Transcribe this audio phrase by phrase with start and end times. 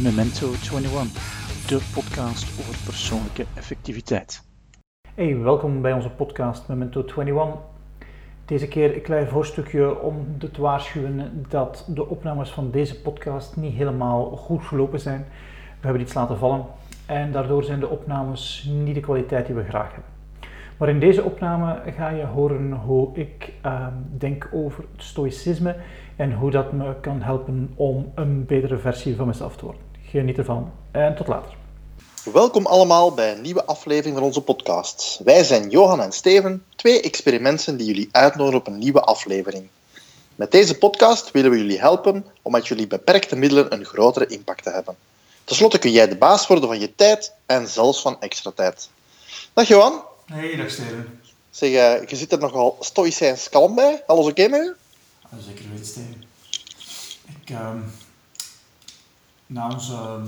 [0.00, 1.12] Memento 21,
[1.66, 4.42] de podcast over persoonlijke effectiviteit.
[5.14, 7.60] Hey, welkom bij onze podcast Memento 21.
[8.44, 13.74] Deze keer een klein voorstukje om te waarschuwen dat de opnames van deze podcast niet
[13.74, 15.26] helemaal goed gelopen zijn.
[15.80, 16.64] We hebben iets laten vallen
[17.06, 20.10] en daardoor zijn de opnames niet de kwaliteit die we graag hebben.
[20.82, 25.76] Maar in deze opname ga je horen hoe ik ehm, denk over het stoïcisme
[26.16, 29.91] en hoe dat me kan helpen om een betere versie van mezelf te worden.
[30.12, 31.56] Geniet ervan en tot later.
[32.32, 35.20] Welkom allemaal bij een nieuwe aflevering van onze podcast.
[35.24, 39.68] Wij zijn Johan en Steven, twee experimenten die jullie uitnodigen op een nieuwe aflevering.
[40.34, 44.62] Met deze podcast willen we jullie helpen om met jullie beperkte middelen een grotere impact
[44.62, 44.96] te hebben.
[45.44, 48.90] Ten slotte kun jij de baas worden van je tijd en zelfs van extra tijd.
[49.52, 50.02] Dag Johan.
[50.26, 51.20] Hey, dag Steven.
[51.50, 54.02] Zeg, uh, je zit er nogal stoïcijns kalm bij.
[54.06, 54.74] Alles oké met u?
[55.38, 56.24] Zeker weten, Steven.
[57.40, 57.70] Ik, uh,
[59.52, 60.20] na onze,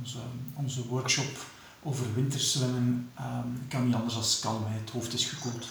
[0.00, 0.18] onze,
[0.54, 1.36] onze workshop
[1.82, 4.64] over winterzwemmen um, kan niet anders dan kalm.
[4.66, 5.66] Het hoofd is gekoeld.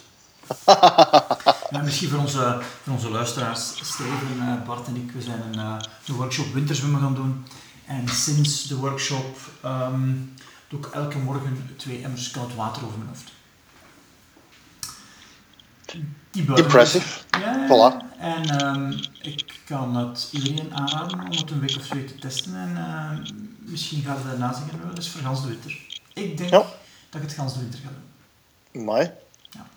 [1.75, 5.59] ja, misschien voor onze, voor onze luisteraars, Steven, uh, Bart en ik, we zijn een,
[6.05, 7.45] een workshop winterzwemmen gaan doen.
[7.85, 10.33] En sinds de workshop um,
[10.67, 13.31] doe ik elke morgen twee emmers koud water over mijn hoofd.
[16.55, 17.19] Impressive.
[17.39, 18.03] Ja, Voilà.
[18.19, 22.55] En um, ik kan het iedereen aanraden om het een week of twee te testen.
[22.55, 23.31] En uh,
[23.72, 25.77] misschien gaat het daarna zeggen, wel eens voor gans de winter.
[26.14, 26.58] Ik denk Ja.
[27.09, 27.89] dat ik het gans de winter ga
[28.72, 28.83] doen.
[28.83, 29.11] Mooi.
[29.50, 29.67] Ja.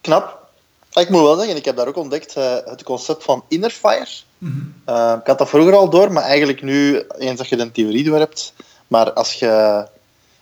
[0.00, 0.44] Knap.
[0.92, 4.06] Ik moet wel zeggen, ik heb daar ook ontdekt uh, het concept van inner fire.
[4.38, 4.58] Mhm.
[4.88, 8.04] Uh, ik had dat vroeger al door, maar eigenlijk nu, eens dat je de theorie
[8.04, 8.52] door hebt,
[8.86, 9.86] maar als je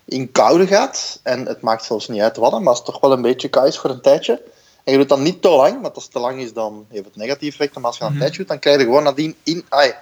[0.04, 3.12] in koude gaat, en het maakt zelfs niet uit wat, maar als het toch wel
[3.12, 4.42] een beetje koud is voor een tijdje,
[4.84, 7.04] en je doet dat niet te lang, want als het te lang is, dan heeft
[7.04, 8.24] het negatief effect, maar als je dat een Mhm.
[8.24, 9.92] tijdje doet, dan krijg je gewoon nadien in, ai,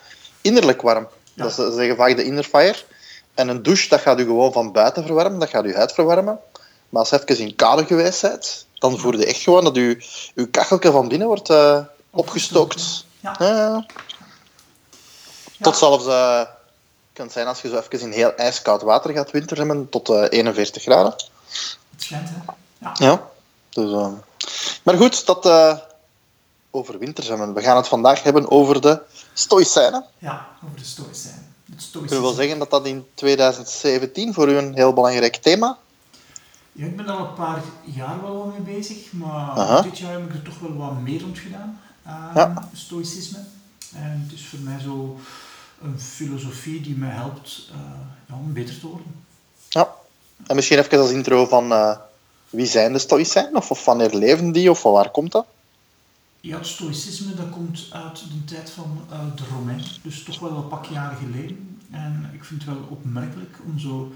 [0.41, 1.09] innerlijk warm.
[1.35, 1.43] Ja.
[1.43, 2.79] Dat ze zeggen vaak de inner fire.
[3.35, 6.39] En een douche, dat gaat je gewoon van buiten verwarmen, dat gaat je huid verwarmen.
[6.89, 10.05] Maar als je even in koude geweest bent, dan voel je echt gewoon dat je,
[10.35, 11.79] je kacheltje van binnen wordt eh,
[12.11, 13.05] opgestookt.
[13.21, 13.37] Ja.
[13.39, 13.87] Ja.
[15.61, 16.41] Tot zelfs, eh
[17.13, 20.25] kan het zijn als je zo even in heel ijskoud water gaat winterzwemmen, tot eh
[20.29, 21.13] 41 graden.
[21.13, 23.05] Het schijnt, hè?
[23.05, 23.31] Ja.
[23.73, 24.09] Dus, eh,
[24.83, 25.77] maar goed, dat eh,
[26.71, 27.55] over winterzwemmen.
[27.55, 29.01] We gaan het vandaag hebben over de
[29.33, 30.05] Stoïcijnen.
[30.19, 31.35] ja, over de stoïcijn.
[31.35, 32.17] Het Kunnen stoïcisme.
[32.17, 35.79] we wel zeggen dat dat in 2017 voor u een heel belangrijk thema
[36.73, 39.81] Ja, ik ben al een paar jaar wel wat mee bezig, maar Aha.
[39.83, 41.81] dit jaar heb ik er toch wel wat meer rond gedaan.
[42.07, 42.69] Uh, Ja.
[42.75, 43.39] Stoïcisme.
[43.95, 45.19] En het is voor mij zo
[45.83, 47.79] een filosofie die mij helpt eh,
[48.29, 49.25] ja, om beter te worden.
[49.69, 49.89] Ja.
[50.47, 51.97] En misschien even als intro van eh,
[52.53, 53.57] wie zijn de Stoïcijnen?
[53.57, 54.71] Of, of wanneer leven die?
[54.71, 55.47] Of van waar komt dat?
[56.41, 60.57] Ja, het stoïcisme dat komt uit de tijd van eh, de Romeinen, dus toch wel
[60.57, 61.81] een pak jaren geleden.
[61.91, 64.13] En ik vind het wel opmerkelijk om zo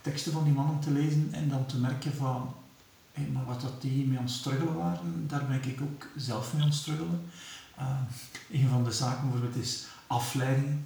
[0.00, 2.54] teksten van die mannen te lezen en dan te merken van,
[3.12, 6.52] hé, maar wat dat die mee aan het struggelen waren, daar ben ik ook zelf
[6.52, 7.30] mee aan het struggelen.
[7.78, 8.00] Uh,
[8.50, 10.78] een van de zaken bijvoorbeeld is afleiding,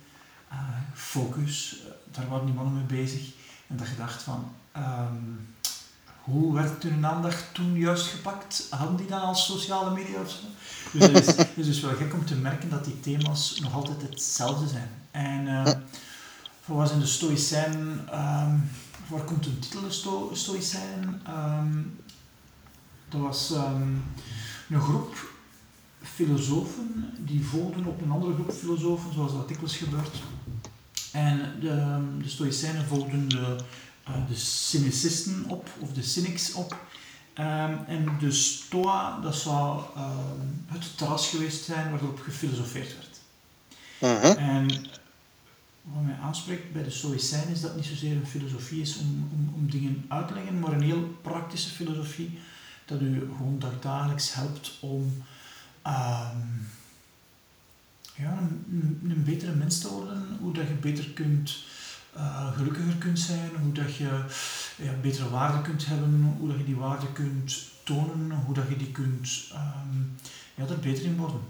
[0.53, 0.59] uh,
[0.95, 1.77] focus,
[2.11, 3.33] daar waren die mannen mee bezig.
[3.67, 5.49] En dat je dacht van, um,
[6.25, 8.67] hoe werd hun aandacht toen juist gepakt?
[8.71, 10.37] Hadden die dan al sociale media of zo?
[10.93, 13.75] Dus het is, het is dus wel gek om te merken dat die thema's nog
[13.75, 14.91] altijd hetzelfde zijn.
[15.11, 15.71] En uh,
[16.61, 17.89] voor wat zijn de Stoïcijnen?
[17.89, 18.71] Um,
[19.07, 21.23] waar komt hun titel sto Stoïcijnen?
[21.29, 21.99] Um,
[23.09, 24.03] dat was um,
[24.69, 25.15] een groep
[26.03, 30.23] filosofen die volgden op een andere groep filosofen, zoals dat dikwijls gebeurt.
[31.13, 33.57] En de, de Stoïcijnen volgden de,
[34.29, 36.77] de cynicisten op, of de cynics op.
[37.39, 43.21] Um, en de Stoa, dat zou um, het terras geweest zijn waarop gefilosofeerd werd.
[44.01, 44.49] Uh -huh.
[44.49, 44.67] En
[45.83, 49.55] wat mij aanspreekt bij de Stoïcijnen is dat niet zozeer een filosofie is om, om,
[49.55, 52.39] om dingen uit te leggen, maar een heel praktische filosofie
[52.85, 55.03] dat u gewoon dagelijks helpt om
[55.87, 56.69] um,
[58.17, 61.59] ja, een, een, betere mens te worden, hoe dat je beter kunt,
[62.17, 64.25] uh, gelukkiger kunt zijn, hoe dat je
[64.77, 68.77] ja, betere waarden kunt hebben, hoe dat je die waarden kunt tonen, hoe dat je
[68.77, 70.17] die kunt um,
[70.55, 71.41] ja, er beter in worden.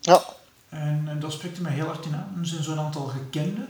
[0.00, 0.22] Ja.
[0.68, 2.36] En, en dat spreekt mij heel hard in aan.
[2.40, 3.66] Er zijn zo'n aantal gekende.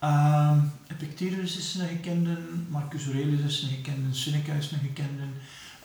[0.00, 2.38] Um, Epictetus is een gekende,
[2.68, 5.22] Marcus Aurelius is een gekende, Seneca is een gekende.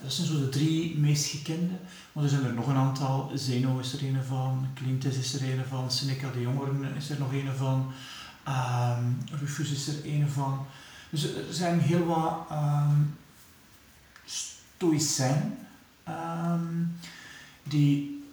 [0.01, 1.74] Dat zijn zo de drie meest gekende.
[2.12, 3.31] Maar er zijn er nog een aantal.
[3.35, 7.19] Zeno is er een van, Clintus is er een van, Seneca de Jongeren is er
[7.19, 7.91] nog een van,
[8.47, 10.65] um, Rufus is er een van.
[11.09, 13.17] Dus er zijn heel wat um,
[14.25, 15.67] stoïcijnen
[16.07, 16.99] um,
[17.63, 18.23] die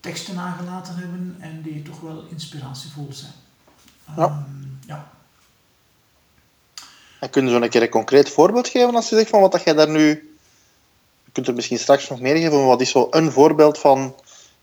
[0.00, 3.32] teksten nagelaten hebben en die toch wel inspiratievol zijn.
[4.16, 4.24] Ja.
[4.24, 5.12] Um, ja.
[7.20, 9.52] En kun je zo een keer een concreet voorbeeld geven als je zegt van wat
[9.52, 10.08] dat jij daar nu...
[11.24, 14.14] Je kunt er misschien straks nog meer geven, maar wat is zo een voorbeeld van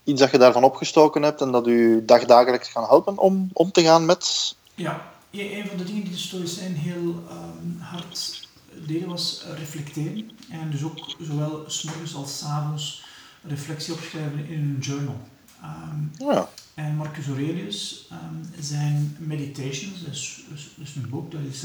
[0.04, 3.84] iets dat je daarvan opgestoken hebt en dat je dagdagelijks kan helpen om om te
[3.84, 4.56] gaan met...
[4.82, 8.48] Ja, een van de dingen die de Stoïcijnen heel um, hard
[8.88, 10.32] deden was reflecteren.
[10.50, 13.04] En dus ook zowel s morgens als s avonds
[13.44, 15.22] reflectie opschrijven in een journal.
[15.64, 16.50] Um, ja.
[16.74, 21.64] En Marcus Aurelius, um, zijn Meditations, dus, dus, dus, een boek, dat is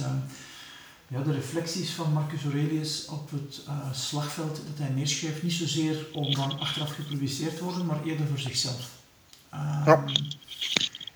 [1.08, 5.42] ja, de reflecties van Marcus Aurelius op het uh, slagveld dat hij neerschrijft.
[5.42, 8.90] Niet zozeer om dan achteraf gepubliceerd te worden, maar eerder voor zichzelf.
[9.50, 10.04] ja.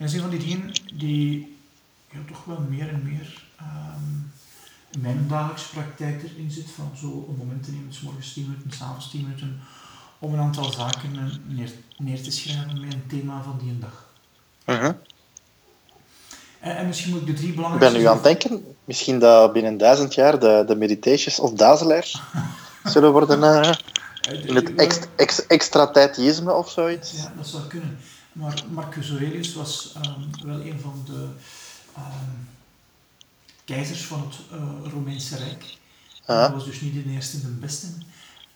[0.01, 1.59] En dat is een van die dingen die
[2.13, 4.33] ja, toch wel meer en meer um,
[4.91, 6.71] in mijn dagelijkse praktijk erin zit.
[6.71, 9.61] Van zo een moment te nemen, s morgens 10 minuten, s'avonds 10 minuten,
[10.19, 14.09] om een aantal zaken eh, neer, neer te schrijven met een thema van die dag.
[14.67, 14.93] Uh -huh.
[16.61, 17.87] en, en, misschien moet ik de drie belangrijkste...
[17.87, 21.53] Ik ben nu aan het denken, misschien dat binnen duizend jaar de, de meditations of
[21.53, 22.23] dazelaars
[22.85, 23.73] zullen worden uh,
[24.47, 27.13] in het ext, ex, extra tijdisme of zoiets.
[27.13, 27.99] Ja, dat zou kunnen.
[28.33, 31.29] Maar Marcus Aurelius was um, wel een van de
[33.65, 35.79] keizers van het uh, Romeinse Rijk.
[36.27, 36.41] Ah.
[36.41, 37.87] Dat was dus niet de eerste en de beste.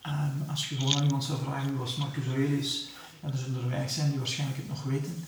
[0.07, 2.87] Um, als je gewoon aan iemand zou vragen wie was Marcus Aurelius,
[3.19, 5.25] ja, er zullen er weinig zijn die waarschijnlijk het nog weten.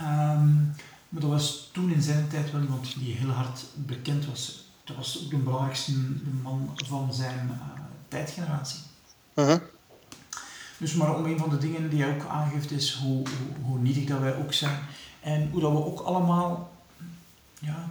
[0.00, 0.74] Um,
[1.08, 4.64] maar dat was toen in zijn tijd wel iemand die heel hard bekend was.
[4.84, 5.92] Dat was ook de belangrijkste
[6.42, 8.80] man van zijn uh, tijdgeneratie.
[9.34, 9.60] Uh -huh.
[10.78, 13.78] Dus maar om een van de dingen die hij ook aangeeft is hoe, hoe, hoe
[13.78, 14.78] nietig dat wij ook zijn.
[15.20, 16.70] En hoe dat we ook allemaal
[17.60, 17.90] ja,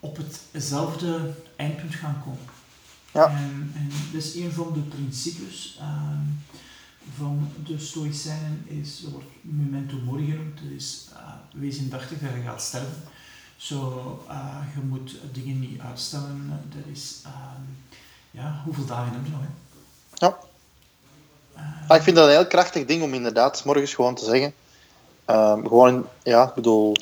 [0.00, 0.18] op
[0.50, 2.56] hetzelfde eindpunt gaan komen.
[3.12, 3.28] Ja.
[3.30, 6.10] En, en dat is een van de principes uh,
[7.16, 11.18] van de Stoïcijnen, is, dat wordt memento mori genoemd, dat is uh,
[11.52, 13.02] wees indachtig dat je gaat sterven.
[13.56, 17.62] Zo, uh, je moet dingen niet uitstellen, dat is, ehm,
[18.30, 19.40] ja, hoeveel dagen heb je nog?
[19.40, 19.46] Hè?
[20.26, 20.38] Ja.
[21.88, 24.54] Ah, ik vind dat een heel krachtig ding om inderdaad morgens gewoon te zeggen.
[25.24, 26.96] Ehm, gewoon, ja, ik bedoel,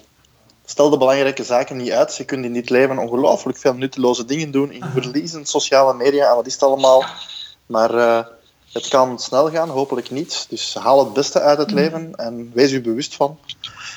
[0.76, 2.16] stel de belangrijke zaken niet uit.
[2.16, 4.72] Je kunt in dit leven ongelooflijk veel nutteloze dingen doen.
[4.72, 7.04] In verliezen, sociale media en wat is het allemaal.
[7.66, 8.24] Maar uh,
[8.72, 10.46] het kan snel gaan, hopelijk niet.
[10.48, 11.76] Dus haal het beste uit het mhm.
[11.76, 13.38] leven en wees u bewust van.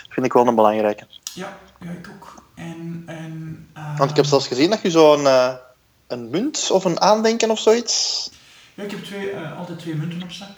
[0.10, 1.08] Vind ik wel een belangrijke.
[1.34, 2.44] Ja, ja ik ook.
[2.56, 3.98] En, en, uh...
[3.98, 5.54] Want ik heb zelfs gezien dat je zo'n uh,
[6.08, 8.30] een munt of een aandenken of zoiets.
[8.74, 10.58] Ja, ik heb twee, altijd twee munten op zak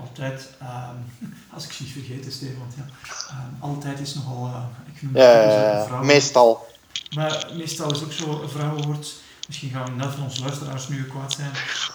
[0.00, 2.82] altijd, um, als ik ze niet vergeten, Steven, want ja,
[3.30, 4.64] um, altijd is nogal, uh,
[4.94, 6.02] ik noem het uh, vrouw.
[6.02, 6.66] Meestal.
[7.14, 9.14] Maar meestal is ook zo een vrouwenwoord.
[9.46, 11.50] Misschien gaan we net van onze luisteraars nu kwaad zijn.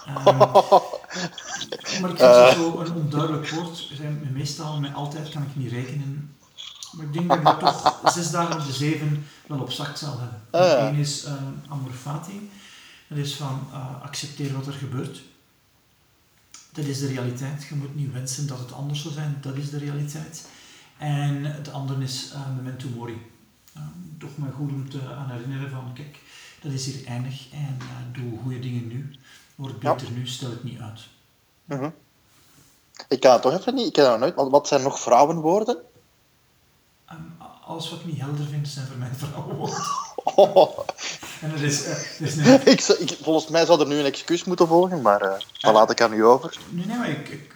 [0.08, 0.36] Um,
[2.00, 2.50] maar ik vind uh.
[2.50, 3.90] zo een onduidelijk woord.
[4.32, 6.36] Meestal, met altijd kan ik niet rekenen.
[6.92, 10.18] Maar ik denk dat ik toch zes dagen op de zeven wel op zak zal
[10.18, 10.42] hebben.
[10.52, 10.88] Uh.
[10.88, 12.50] Eén is um, amor fati.
[13.08, 15.20] Dat is van uh, accepteer wat er gebeurt.
[16.72, 17.64] Dat is de realiteit.
[17.64, 19.38] Je moet niet wensen dat het anders zou zijn.
[19.40, 20.48] Dat is de realiteit.
[20.98, 23.26] En het andere is uh, memento mori.
[23.76, 23.82] Uh,
[24.18, 26.18] toch maar goed om te aan herinneren van, kijk,
[26.62, 29.10] dat is hier eindig en uh, doe goede dingen nu.
[29.54, 31.00] Word beter nu, stel het niet uit.
[31.66, 31.90] -huh.
[33.08, 34.34] Ik kan het toch even niet, ik ken dat nooit.
[34.34, 35.76] Wat, wat zijn nog vrouwenwoorden?
[37.12, 37.32] Um,
[37.64, 39.84] alles wat ik niet helder vind, zijn voor mij vrouwenwoorden.
[40.34, 40.78] Oh.
[41.40, 45.02] En dat is, uh, ik, ik, volgens mij zou er nu een excuus moeten volgen,
[45.02, 46.58] maar uh, dat laat ik aan u over.
[46.70, 47.54] Nee, nee, maar ik, ik,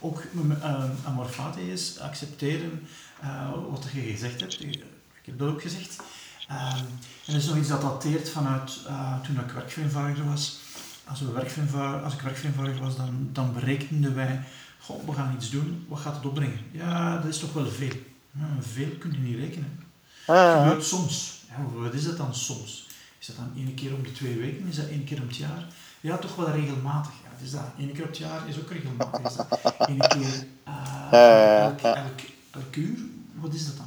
[0.00, 2.86] ook uh, amorfate is accepteren
[3.22, 4.62] uh, wat je gezegd hebt.
[4.62, 4.82] Ik,
[5.24, 5.96] heb dat ook gezegd.
[6.50, 6.74] Uh,
[7.26, 10.58] en dat is nog iets dat dateert vanuit uh, toen ik werkvereenvoudiger was.
[11.04, 11.26] Als, we
[12.04, 14.40] als ik werkvereenvoudiger was, dan, dan berekenden wij,
[14.80, 16.60] goh, we gaan iets doen, wat gaat het opbrengen?
[16.70, 17.92] Ja, dat is toch wel veel.
[18.30, 19.82] Ja, veel kun je niet rekenen.
[20.26, 21.33] Ah, dat gebeurt soms.
[21.56, 22.86] Ja, wat is dat dan soms?
[23.18, 24.66] Is dat dan één keer om de twee weken?
[24.66, 25.66] Is dat één keer om het jaar?
[26.00, 27.12] Ja, toch wel regelmatig.
[27.22, 27.64] Ja, het is dat.
[27.78, 29.30] Eén keer op het jaar is ook regelmatig.
[29.30, 32.20] Is dat één keer uh, elk, elk,
[32.50, 32.98] elk uur?
[33.34, 33.86] Wat is dat dan?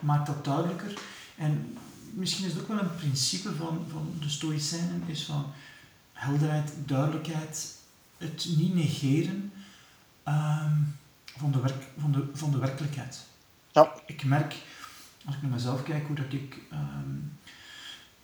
[0.00, 1.00] Maak dat duidelijker.
[1.36, 1.78] En
[2.10, 5.52] misschien is het ook wel een principe van, van de Stoïcijnen, is van
[6.12, 7.74] helderheid, duidelijkheid,
[8.16, 9.52] het niet negeren
[10.28, 10.98] um,
[11.36, 13.18] van, de werk, van, de, van de werkelijkheid.
[13.72, 13.92] Ja.
[14.06, 14.54] Ik merk,
[15.24, 17.38] als ik naar mezelf kijk, hoe dat ik um,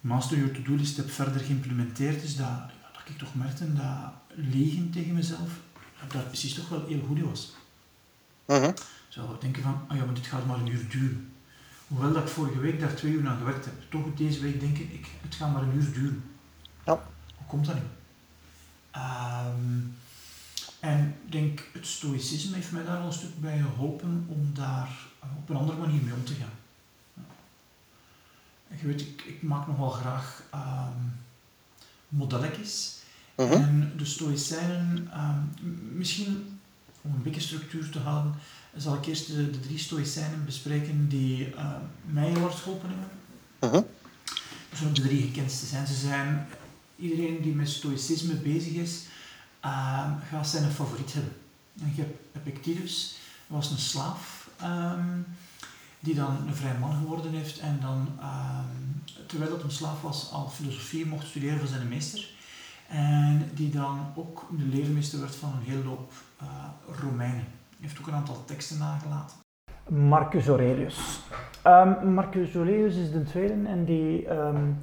[0.01, 5.15] Master Your To-Do-list heb verder geïmplementeerd, is dat, dat ik toch merkte dat liegen tegen
[5.15, 5.51] mezelf,
[6.01, 7.55] dat dat precies toch wel heel goed was.
[8.47, 8.75] Uh -huh.
[9.09, 11.33] Zo denken van, oh ja, maar dit gaat maar een uur duren.
[11.89, 14.79] Hoewel dat ik vorige week daar twee uur aan gewerkt heb, toch deze week denk
[14.79, 16.25] ik, het gaat maar een uur duren.
[16.85, 17.03] Ja.
[17.37, 17.81] Hoe komt dat nu?
[18.97, 19.97] Um,
[20.81, 24.89] en ik denk, het stoïcisme heeft mij daar al een stuk bij geholpen om daar
[25.39, 26.65] op een andere manier mee om te gaan.
[28.69, 31.13] Je weet, ik, ik maak nogal graag um,
[32.09, 32.97] modelletjes.
[33.37, 33.53] Mhm.
[33.53, 35.39] En de Stoïcijnen, ehm,
[35.97, 36.59] misschien
[37.01, 38.35] om een beetje structuur te houden,
[38.77, 41.73] zal ik eerst de, de drie Stoïcijnen bespreken die uh,
[42.05, 43.87] mij heel hard geholpen hebben.
[44.75, 45.87] Zo de drie gekendste zijn.
[45.87, 46.47] Ze zijn,
[46.97, 49.03] iedereen die met Stoïcisme bezig is,
[49.65, 51.33] uh, gaat zijn favoriet hebben.
[51.81, 55.27] En je hebt Epictetus, was een slaaf, um,
[56.07, 58.09] die dan een vrij man geworden heeft en dan,
[59.27, 62.35] terwijl dat een slaaf was, al filosofie mocht studeren voor zijn meester.
[62.89, 66.49] En die dan ook de leermeester werd van een hele hoop uh,
[67.01, 67.45] Romeinen.
[67.69, 69.37] Hij heeft ook een aantal teksten nagelaten.
[69.89, 71.21] Marcus Aurelius.
[71.65, 74.81] Um, Marcus Aurelius is de tweede en die um,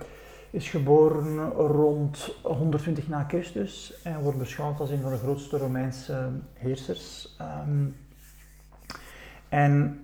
[0.49, 6.29] is geboren rond 120 na Christus en wordt beschouwd als een van de grootste Romeinse
[6.53, 7.35] heersers.
[9.49, 10.03] En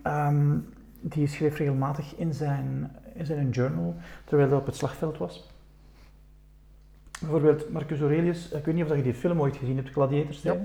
[1.01, 5.49] die schreef regelmatig in zijn, in zijn journal terwijl hij op het slagveld was.
[7.19, 10.41] Bijvoorbeeld Marcus Aurelius, ik weet niet of je die film ooit gezien hebt, Gladiators.
[10.41, 10.55] Ja.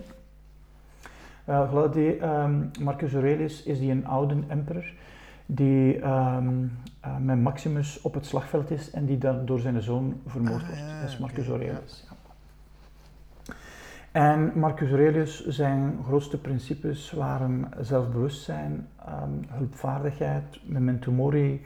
[1.49, 4.85] Uh, Gladi um, Marcus Aurelius is die een oude emperor
[5.47, 6.73] die um,
[7.05, 10.69] uh, met Maximus op het slagveld is en die dan door zijn zoon vermoord Ah,
[10.69, 10.81] wordt.
[10.83, 12.05] ja, dat is Marcus Aurelius.
[12.09, 12.14] Ja.
[14.15, 21.65] En Marcus Aurelius, zijn grootste principes waren zelfbewustzijn, um, hulpvaardigheid, memento mori,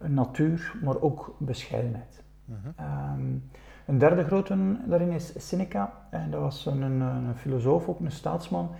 [0.00, 2.22] natuur, maar ook bescheidenheid.
[2.44, 2.86] Mhm.
[3.18, 3.50] Um,
[3.86, 8.12] een derde grote daarin is Seneca, en dat was een, een, een filosoof, ook een
[8.12, 8.70] staatsman.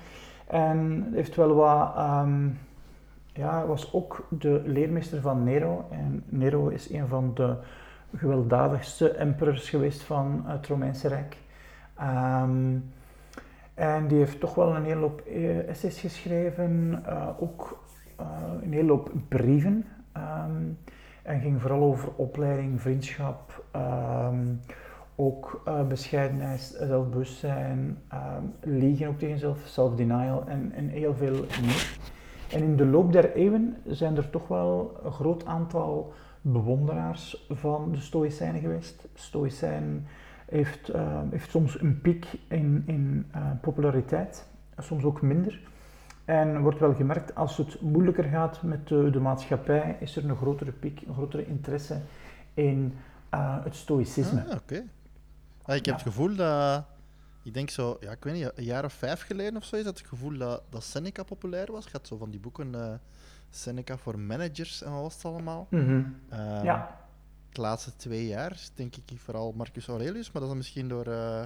[0.46, 2.58] En heeft wel wat, um,
[3.32, 5.86] ja, was ook de leermeester van Nero.
[5.90, 7.56] En Nero is een van de
[8.16, 11.36] gewelddadigste emperors geweest van het Romeinse Rijk.
[12.00, 12.84] Um,
[13.74, 15.20] en die heeft toch wel een hele hoop
[15.68, 17.84] essays geschreven, uh, ook
[18.20, 18.26] uh,
[18.62, 19.86] een hele hoop brieven.
[20.16, 20.78] Um,
[21.22, 24.60] en ging vooral over opleiding, vriendschap, um,
[25.14, 31.98] ook uh, bescheidenheid, zelfbewustzijn, um, liegen ook tegen jezelf, self-denial en, en heel veel meer.
[32.52, 37.92] En in de loop der eeuwen zijn er toch wel een groot aantal bewonderaars van
[37.92, 39.08] de Stoïcijnen geweest.
[39.14, 40.06] Stoïcijn
[40.44, 44.46] heeft, uh, heeft soms een piek in, in uh, populariteit,
[44.78, 45.60] soms ook minder.
[46.24, 50.36] En wordt wel gemerkt, als het moeilijker gaat met de, de maatschappij, is er een
[50.36, 52.00] grotere piek, een grotere interesse
[52.54, 52.94] in
[53.34, 54.40] uh, het stoïcisme.
[54.40, 54.56] Ah, Oké.
[54.56, 54.86] Okay.
[55.62, 55.92] Ah, ik heb ja.
[55.92, 56.84] het gevoel dat,
[57.42, 59.84] ik denk zo, ja, ik weet niet, een jaar of vijf geleden of zo is
[59.84, 61.92] dat het gevoel dat, dat Seneca populair was.
[61.92, 62.92] Had zo van die boeken uh,
[63.50, 65.66] Seneca voor managers en wat was het allemaal.
[65.70, 66.16] Mm -hmm.
[66.32, 67.03] uh, ja.
[67.54, 71.42] De laatste twee jaar denk ik vooral Marcus Aurelius, maar dat is misschien door, uh,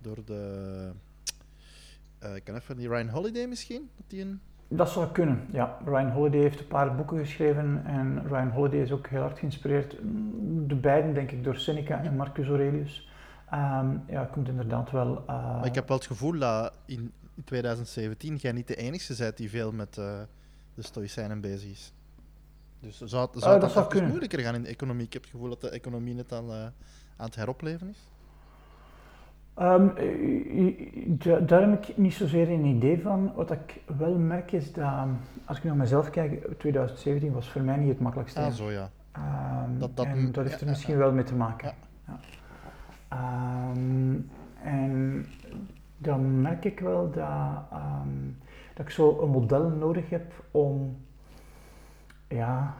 [0.00, 0.90] door de.
[2.22, 3.90] Uh, ik kan even die Ryan Holiday misschien?
[3.96, 4.40] Dat, die een...
[4.68, 5.78] dat zou kunnen, ja.
[5.84, 9.96] Ryan Holiday heeft een paar boeken geschreven en Ryan Holiday is ook heel hard geïnspireerd.
[10.66, 13.08] De beiden, denk ik, door Seneca en Marcus Aurelius.
[13.54, 15.16] Um, ja, komt inderdaad wel.
[15.20, 15.26] Uh...
[15.26, 17.12] Maar ik heb wel het gevoel dat in
[17.44, 20.26] 2017 jij niet de enige bent die veel met de
[20.78, 21.92] Stoïcijnen bezig is.
[22.82, 25.06] Dus zou het, zou uh, het dat moeilijker gaan in de economie?
[25.06, 26.50] Ik heb het gevoel dat de economie net aan,
[27.16, 28.10] aan het heropleven is.
[29.60, 29.94] Um,
[31.46, 33.32] daar heb ik niet zozeer een idee van.
[33.34, 35.06] Wat ik wel merk is dat,
[35.44, 38.40] als ik naar mezelf kijk, 2017 was voor mij niet het makkelijkste.
[38.40, 38.90] Ah, zo ja.
[39.16, 41.74] Um, dat, dat, en dat heeft er ja, misschien ja, wel mee te maken.
[43.12, 44.30] Um,
[44.62, 45.26] en
[45.98, 47.80] dan merk ik wel dat,
[48.74, 50.96] dat ik zo een model nodig heb om,
[52.34, 52.74] ja,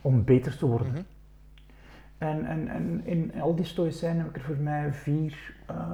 [0.00, 0.88] om beter te worden.
[0.88, 1.04] Mm -hmm.
[2.18, 5.92] En, en, en in al die stoïcijnen heb ik er voor mij vier uh,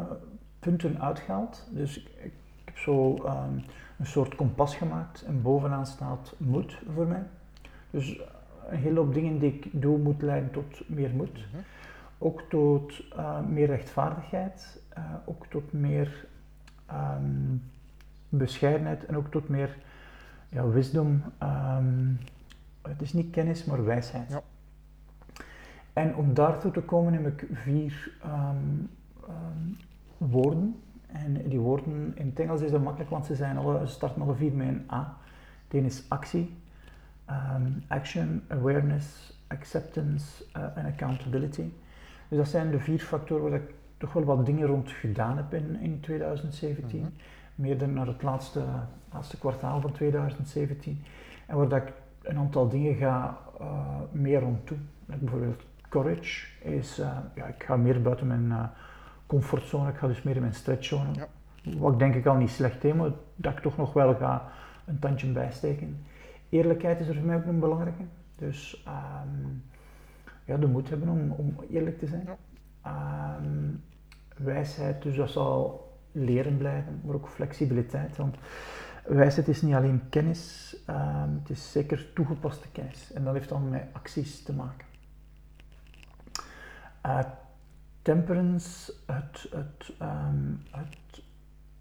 [0.59, 1.69] punten uitgehaald.
[1.71, 2.33] Dus ik, ik
[2.65, 3.65] heb zo um,
[3.99, 7.23] een soort kompas gemaakt en bovenaan staat moed voor mij.
[7.91, 8.21] Dus
[8.69, 11.33] een hele hoop dingen die ik doe moet leiden tot meer moed.
[11.33, 11.65] Mm -hmm.
[12.19, 16.27] Ook tot uh, meer rechtvaardigheid, uh, ook tot meer
[16.93, 17.63] um,
[18.29, 19.77] bescheidenheid en ook tot meer
[20.49, 21.23] ja, wisdom.
[21.43, 22.19] Um,
[22.89, 24.31] het is niet kennis, maar wijsheid.
[24.31, 24.43] Ja.
[25.93, 28.91] En om daartoe te komen heb ik vier um,
[29.29, 29.77] um,
[30.17, 30.83] woorden.
[31.07, 34.23] En die woorden in het Engels is dat makkelijk, want ze, zijn alle, ze starten
[34.23, 35.17] alle vier met een A.
[35.69, 36.57] De is actie,
[37.31, 41.71] um, action, awareness, acceptance uh, en accountability.
[42.29, 45.55] Dus dat zijn de vier factoren waar ik toch wel wat dingen rond gedaan heb
[45.55, 47.01] in, in 2017.
[47.01, 47.09] Mhm.
[47.55, 48.65] Meer dan naar het laatste,
[49.13, 51.03] laatste kwartaal van 2017.
[51.47, 51.93] En waar dat ik
[52.25, 54.77] een aantal dingen ga uh, meer rond toe.
[55.07, 58.65] Bijvoorbeeld courage is, uh, ja, ik ga meer buiten mijn uh,
[59.27, 61.13] comfortzone, ik ga dus meer in mijn stretchzone.
[61.13, 61.27] Ja.
[61.79, 64.49] Wat ik denk ik al niet slecht heb, maar dat ik toch nog wel ga
[64.85, 66.05] een tandje bijsteken.
[66.49, 68.03] Eerlijkheid is er voor mij ook een belangrijke.
[68.37, 69.63] Dus um,
[70.45, 72.29] ja, de moed hebben om, om eerlijk te zijn.
[72.83, 73.71] Ehm,
[74.37, 78.17] wijsheid, dus dat zal leren blijven, maar ook flexibiliteit.
[78.17, 78.37] Want
[79.05, 83.13] wijsheid is niet alleen kennis, ehm, het is zeker toegepaste kennis.
[83.13, 84.87] En dat heeft dan met acties te maken.
[87.07, 87.19] Uh,
[88.03, 91.23] temperance, het, het, ehm, het,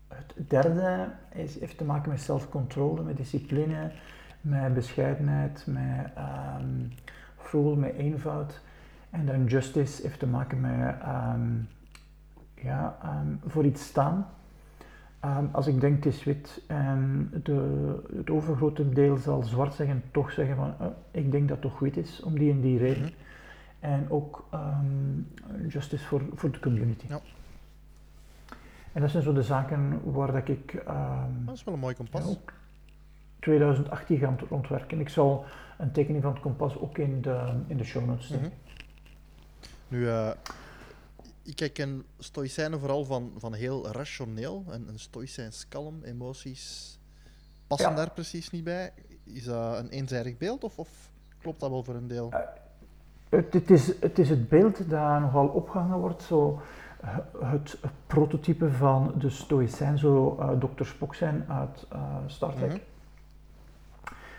[0.07, 3.91] het derde is, heeft te maken met zelfcontrole, met discipline,
[4.41, 8.61] met bescheidenheid, met um, met eenvoud.
[9.09, 10.95] En dan justice heeft te maken met
[12.55, 12.97] ja,
[13.45, 14.27] voor iets staan.
[15.51, 20.31] Als ik denk het is wit en de, het overgrote deel zal zwart zeggen, toch
[20.31, 23.03] zeggen van uh, ik denk dat het toch wit is, om die en die reden.
[23.03, 23.11] Mhm.
[23.79, 25.27] En ook um,
[25.67, 27.05] justice voor, voor de community.
[27.09, 27.19] Ja.
[28.91, 30.73] En dat zijn zo de zaken waar dat ik...
[30.87, 32.37] Um, dat is wel een mooi kompas.
[33.39, 34.99] 2018 gaan ontwerken.
[34.99, 35.45] Ik zal
[35.77, 38.45] een tekening van het kompas ook in de, in de show notes steken.
[38.45, 38.53] Mhm.
[39.87, 40.29] Nu, uh,
[41.43, 44.65] ik ken stoïcijnen vooral van, van heel rationeel.
[44.69, 46.97] En een stoïcijns kalm, emoties
[47.67, 48.93] passen daar precies niet bij.
[49.23, 52.29] Is dat een eenzijdig beeld of, of klopt dat wel voor een deel?
[52.33, 52.39] Uh,
[53.29, 56.61] het, het, is, het is het beeld dat nogal opgehangen wordt, zo
[57.39, 60.83] het prototype van de Stoïcijn, zo uh, Dr.
[60.83, 62.69] Spock zijn uit uh, Star Trek.
[62.69, 62.79] Mhm.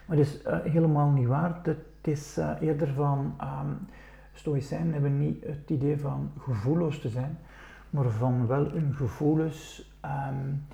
[0.06, 1.60] Maar het is uh, helemaal niet waar.
[1.62, 3.88] Het is eerder van, um,
[4.34, 7.38] Stoïcijnen hebben niet het idee van gevoelloos te zijn,
[7.90, 10.66] maar van wel hun gevoelens um,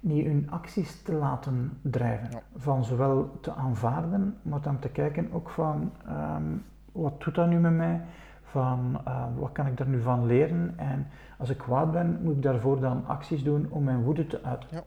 [0.00, 2.42] niet hun acties te laten drijven.
[2.56, 7.58] Van zowel te aanvaarden, maar dan te kijken ook van um, wat doet dat nu
[7.58, 8.00] met mij?
[8.42, 10.74] Van uh, wat kan ik er nu van leren?
[10.76, 11.06] En
[11.38, 14.68] als ik kwaad ben, moet ik daarvoor dan acties doen om mijn woede te uiten.
[14.70, 14.82] Ja.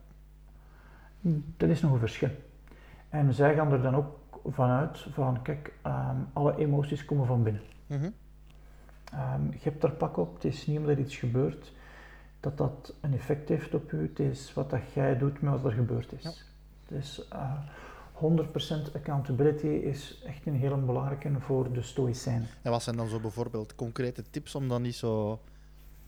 [1.58, 2.29] Dat is nog een verschil.
[3.10, 7.62] En zij gaan er dan ook vanuit van, kijk, um, alle emoties komen van binnen.
[7.88, 8.13] Mm -hmm.
[9.13, 11.74] um, je hebt er pak op, het is niet omdat er iets gebeurt
[12.39, 14.02] dat dat een effect heeft op u.
[14.02, 16.24] Het is wat dat jij doet met wat er gebeurd is.
[16.24, 16.32] Ja.
[16.88, 17.54] Dus uh,
[18.15, 22.48] 100% accountability is echt een hele belangrijke voor de stoïcijnen.
[22.62, 25.39] En wat zijn dan zo bijvoorbeeld concrete tips om dan niet zo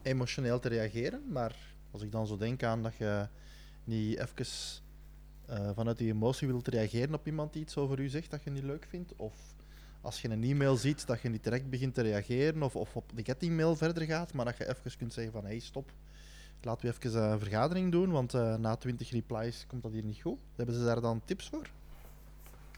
[0.02, 1.22] emotioneel te reageren?
[1.32, 1.56] Maar
[1.92, 3.28] als ik dan zo denk aan dat je
[3.84, 4.46] niet even
[5.50, 8.50] uh, vanuit die emotie wilt reageren op iemand die iets over u zegt dat je
[8.50, 9.34] niet leuk vindt, of
[10.08, 13.04] als je een e-mail ziet dat je niet direct begint te reageren, of, of op
[13.16, 15.92] de get-e-mail verder gaat, maar dat je even kunt zeggen van hé, hey, stop,
[16.62, 20.22] laten we even een vergadering doen, want uh, na 20 replies komt dat hier niet
[20.22, 20.40] goed.
[20.56, 21.70] Hebben ze daar dan tips voor?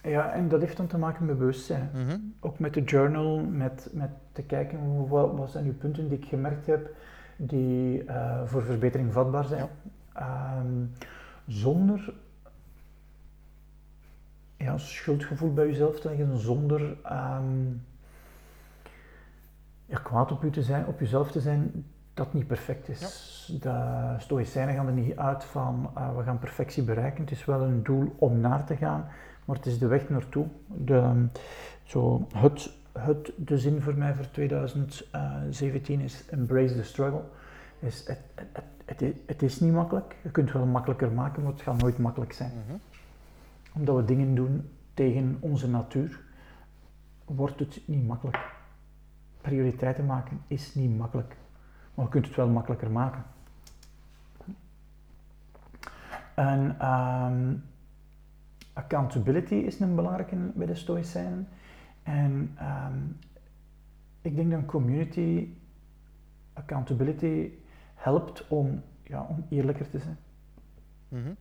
[0.03, 1.89] Ja, en dat heeft dan te maken met bewustzijn.
[1.93, 2.17] Mhm.
[2.39, 6.25] Ook met de journal, met, met te kijken wat, wat zijn uw punten die ik
[6.25, 6.89] gemerkt heb
[7.37, 9.69] die uh, voor verbetering vatbaar zijn.
[10.13, 10.59] Ja.
[10.59, 10.91] Um,
[11.47, 12.13] zonder
[14.59, 17.81] ja, schuldgevoel bij jezelf te leggen, zonder um,
[19.85, 22.99] ja, kwaad op, u te zijn, op jezelf te zijn, dat niet perfect is.
[22.99, 23.59] Ja.
[23.59, 27.21] De stoïcijnen gaan er niet uit van uh, we gaan perfectie bereiken.
[27.21, 29.05] Het is wel een doel om naar te gaan,
[29.45, 30.45] maar het is de weg naartoe.
[30.67, 31.25] De,
[31.83, 37.21] zo, het, het, de zin voor mij voor 2017 is embrace the struggle.
[37.79, 40.15] Is het, het, het, het, is niet makkelijk.
[40.21, 42.51] Je kunt het wel makkelijker maken, maar het gaat nooit makkelijk zijn.
[42.65, 42.77] Mhm.
[43.73, 46.21] Omdat we dingen doen tegen onze natuur,
[47.25, 48.57] wordt het niet makkelijk.
[49.41, 51.35] Prioriteiten maken is niet makkelijk,
[51.93, 53.23] maar je kunt het wel makkelijker maken.
[56.35, 57.63] En um,
[58.73, 61.47] accountability is een belangrijke bij de Stoïcijnen.
[62.03, 63.17] En um,
[64.21, 65.47] ik denk dat community
[66.53, 67.51] accountability
[67.95, 70.17] helpt om, ja, om eerlijker te zijn.
[71.09, 71.35] -hmm.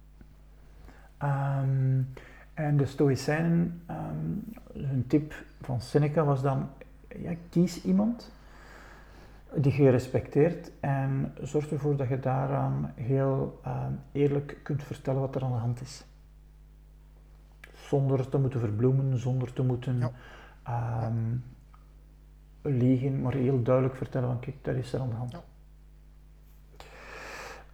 [1.22, 2.09] Um,
[2.54, 6.68] en de Stoïcijnen, um, hun tip van Seneca was dan,
[7.09, 8.33] ja, kies iemand
[9.54, 13.61] die je respecteert en zorg ervoor dat je daaraan heel
[14.12, 16.04] eerlijk kunt vertellen wat er aan de hand is
[17.88, 20.12] zonder te moeten verbloemen, zonder te moeten
[20.64, 21.07] ja.
[21.07, 21.44] um,
[22.62, 25.42] liegen, maar heel duidelijk vertellen van kijk, dat is er aan de hand.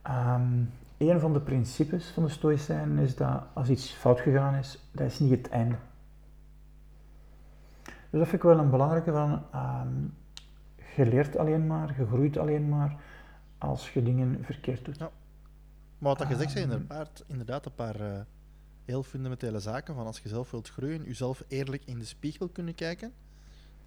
[0.05, 0.35] Ja.
[0.35, 0.71] Um,
[1.11, 5.07] een van de principes van de Stoïcijnen is dat als iets fout gegaan is, dat
[5.07, 5.77] is niet het einde.
[7.85, 10.15] Dus dat vind ik wel een belangrijke van, um,
[10.97, 12.97] je leert alleen maar, je groeit alleen maar
[13.59, 14.99] als je dingen verkeerd doet.
[14.99, 15.11] Ja.
[15.99, 18.21] Maar wat je zegt zijn inderdaad, inderdaad een paar uh,
[18.85, 19.95] heel fundamentele zaken.
[19.95, 23.13] Van als je zelf wilt groeien, jezelf eerlijk in de spiegel kunnen kijken.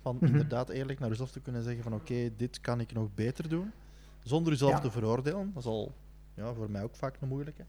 [0.01, 0.25] Van mhm.
[0.25, 3.71] inderdaad eerlijk naar jezelf te kunnen zeggen van oké, dit kan ik nog beter doen.
[4.23, 5.51] Zonder jezelf te veroordelen.
[5.53, 5.93] Dat is al
[6.38, 7.65] ja, voor mij ook vaak een moeilijke.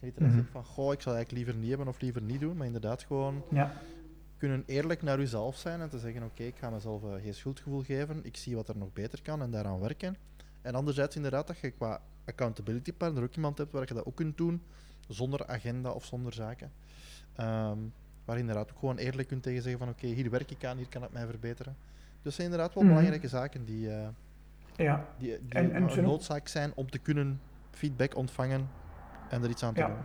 [0.00, 0.46] Je niet mm -hmm.
[0.50, 2.56] van goh, ik zou eigenlijk liever niet hebben of liever niet doen.
[2.56, 3.72] Maar inderdaad gewoon ja.
[4.36, 7.82] kunnen eerlijk naar uzelf zijn en te zeggen: Oké, ik ga mezelf uh, geen schuldgevoel
[7.82, 10.16] geven, ik zie wat er nog beter kan en daaraan werken.
[10.62, 14.16] En anderzijds, inderdaad, dat je qua accountability partner ook iemand hebt waar je dat ook
[14.16, 14.62] kunt doen,
[15.08, 16.72] zonder agenda of zonder zaken.
[17.40, 17.92] Um,
[18.24, 20.76] waar je inderdaad ook gewoon eerlijk kunt tegen zeggen: van oké, hier werk ik aan,
[20.76, 21.76] hier kan het mij verbeteren.
[22.12, 22.92] Dus dat zijn inderdaad wel mhm.
[22.92, 24.08] belangrijke zaken die, uh,
[24.76, 25.08] ja.
[25.18, 27.40] die, die en, en een noodzaak zijn om te kunnen
[27.80, 28.68] feedback ontvangen
[29.28, 29.86] en er iets aan te ja.
[29.86, 29.96] doen.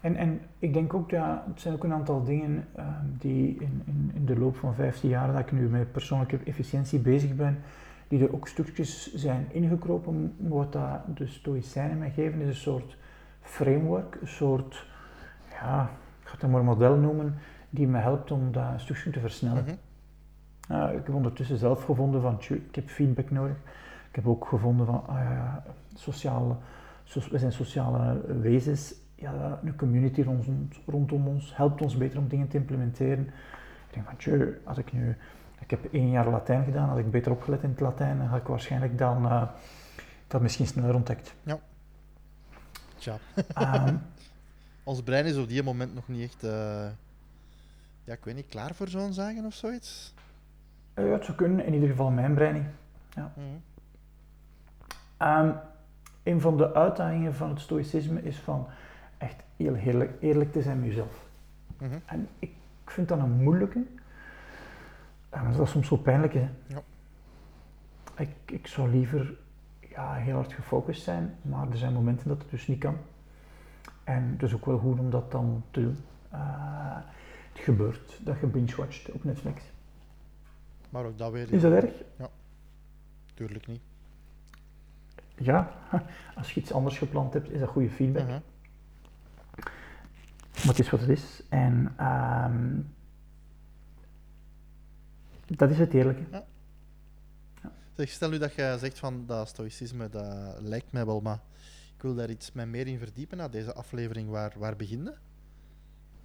[0.00, 2.86] En, en ik denk ook, ja, het zijn ook een aantal dingen uh,
[3.18, 6.98] die in, in, in, de loop van 15 jaar dat ik nu met persoonlijke efficiëntie
[6.98, 7.58] bezig ben,
[8.08, 10.34] die er ook stukjes zijn ingekropen.
[10.36, 12.96] Wat dat de Stoïcijnen mij geven, is een soort
[13.40, 14.86] framework, een soort,
[15.50, 15.90] ja,
[16.22, 17.34] ik ga het maar model noemen,
[17.70, 19.64] die me helpt om dat stukje te versnellen.
[19.64, 20.96] Mhm.
[20.96, 23.56] ik heb ondertussen zelf gevonden van, ik heb feedback nodig.
[24.18, 25.62] Ik heb ook gevonden van, ah, ja,
[25.94, 26.56] sociale,
[27.30, 30.24] we zijn sociale wezens ja, een community
[30.86, 33.26] rondom ons helpt ons beter om dingen te implementeren.
[33.88, 35.16] Ik denk van, tjö, als ik nu,
[35.60, 38.40] ik heb één jaar Latijn gedaan, had ik beter opgelet in het Latijn, dan had
[38.40, 39.42] ik waarschijnlijk dan uh,
[40.26, 41.34] dat misschien sneller ontdekt.
[41.42, 41.58] Ja.
[42.96, 43.16] Tja.
[43.86, 44.00] Um,
[44.84, 46.50] Ons brein is op die moment nog niet echt, uh,
[48.04, 50.14] ja, ik weet niet, klaar voor zo'n zaken of zoiets?
[50.94, 52.68] Uh, ja, het zou kunnen, in ieder geval mijn brein niet.
[53.14, 53.32] Ja.
[53.36, 53.62] Mm
[55.22, 55.54] um,
[56.22, 58.66] een van de uitdagingen van het stoïcisme is van
[59.18, 61.26] echt heel eerlijk, eerlijk te zijn met jezelf.
[61.78, 61.98] Mhm.
[62.06, 62.52] En ik
[62.84, 63.84] vind dat een moeilijke.
[65.28, 66.34] En dat is soms zo pijnlijk.
[66.34, 66.48] Hè?
[66.66, 66.82] Ja.
[68.16, 69.34] Ik, ik zou liever
[69.80, 72.96] ja, heel hard gefocust zijn, maar er zijn momenten dat het dus niet kan.
[74.04, 75.98] En het is ook wel goed om dat dan te doen.
[76.32, 76.96] Uh,
[77.52, 79.62] het gebeurt dat je binge-watcht op Netflix.
[80.90, 81.52] Maar ook dat weer.
[81.52, 81.92] Is dat erg?
[82.18, 82.28] Ja,
[83.34, 83.80] tuurlijk niet.
[85.38, 85.72] Ja,
[86.36, 88.26] als je iets anders gepland hebt, is dat goede feedback.
[88.26, 88.40] Mhm.
[90.58, 91.42] Maar het is wat het is.
[91.48, 92.94] En um,
[95.46, 96.22] dat is het eerlijke.
[96.30, 96.44] Ja.
[97.62, 97.72] Ja.
[97.94, 101.40] Zeg, stel nu dat je zegt van dat stoïcisme, dat lijkt mij wel, maar
[101.96, 104.30] ik wil daar iets meer in verdiepen na deze aflevering.
[104.30, 105.14] Waar, waar begin je?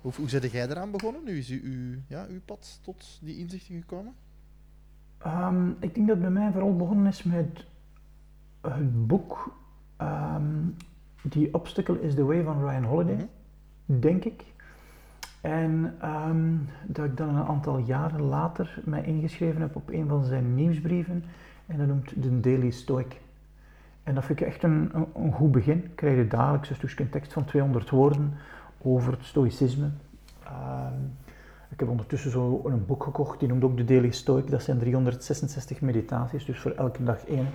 [0.02, 1.23] Hoe, hoe jij eraan begonnen?
[1.23, 4.13] Nu is uw, ja, uw pad tot die inzichten gekomen?
[5.26, 7.65] Um, ik denk dat bij mij vooral begonnen is met
[8.67, 9.56] het boek
[10.02, 10.76] um,
[11.30, 13.15] The Obstacle is the Way van Ryan Holiday.
[13.15, 13.26] Mhm
[13.86, 14.43] denk ik.
[15.41, 16.56] En ehm,
[16.88, 21.23] dat ik dan een aantal jaren later mij ingeschreven heb op een van zijn nieuwsbrieven.
[21.65, 23.21] En dat noemt de Daily Stoic.
[24.04, 25.84] En dat vind ik echt een, een, goed begin.
[25.84, 28.34] Ik krijg je dagelijks een stukje tekst van 200 woorden
[28.82, 29.89] over het stoïcisme.
[30.43, 30.93] Ehm,
[31.69, 34.49] ik heb ondertussen zo een boek gekocht, die noemt ook de Daily Stoic.
[34.49, 37.47] Dat zijn 366 meditaties, dus voor elke dag één.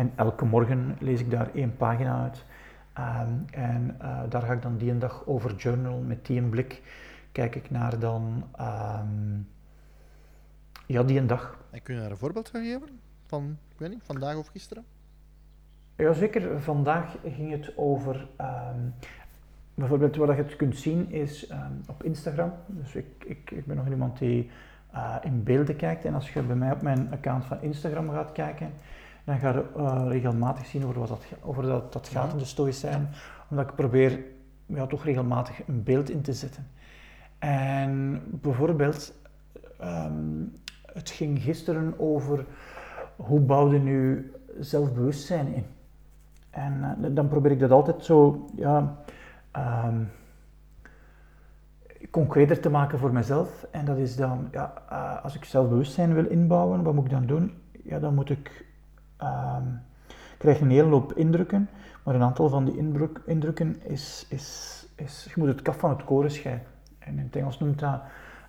[0.00, 2.44] En elke morgen lees ik daar één pagina uit.
[2.92, 6.48] Ehm, en uh, daar ga ik dan die een dag over journal met die een
[6.48, 6.82] blik.
[7.32, 9.48] Kijk ik naar dan, um,
[10.86, 11.58] ja, die een dag.
[11.70, 13.00] En kun je daar een voorbeeld van geven?
[13.26, 14.84] Van, ik weet niet, vandaag of gisteren?
[15.96, 18.94] Jazeker, vandaag ging het over, um,
[19.74, 21.52] bijvoorbeeld wat je het kunt zien is
[21.88, 22.52] op Instagram.
[22.66, 24.50] Dus ik, ik, ik ben nog iemand die
[24.94, 26.04] uh, in beelden kijkt.
[26.04, 28.72] En als je bij mij op mijn account van Instagram gaat kijken,
[29.30, 32.44] dan ga je uh, regelmatig zien over wat dat, over dat, dat gaat in de
[32.44, 33.08] stoïcijn,
[33.48, 34.24] omdat ik probeer
[34.66, 36.66] ja, toch regelmatig een beeld in te zetten.
[37.38, 39.14] En bijvoorbeeld,
[39.82, 40.52] um,
[40.92, 42.46] het ging gisteren over
[43.16, 45.64] hoe bouwde nu zelfbewustzijn in.
[46.50, 48.96] En uh, dan probeer ik dat altijd zo, ja,
[49.86, 50.10] um,
[52.10, 53.66] concreter te maken voor mezelf.
[53.70, 57.26] En dat is dan, ja, uh, als ik zelfbewustzijn wil inbouwen, wat moet ik dan
[57.26, 57.52] doen?
[57.82, 58.68] Ja, dan moet ik
[59.22, 59.80] um,
[60.40, 61.68] krijg een hele hoop indrukken,
[62.02, 65.90] maar een aantal van die indruk, indrukken is, is, is, je moet het kaf van
[65.90, 66.66] het koren scheiden.
[66.98, 68.00] En in het Engels noemt dat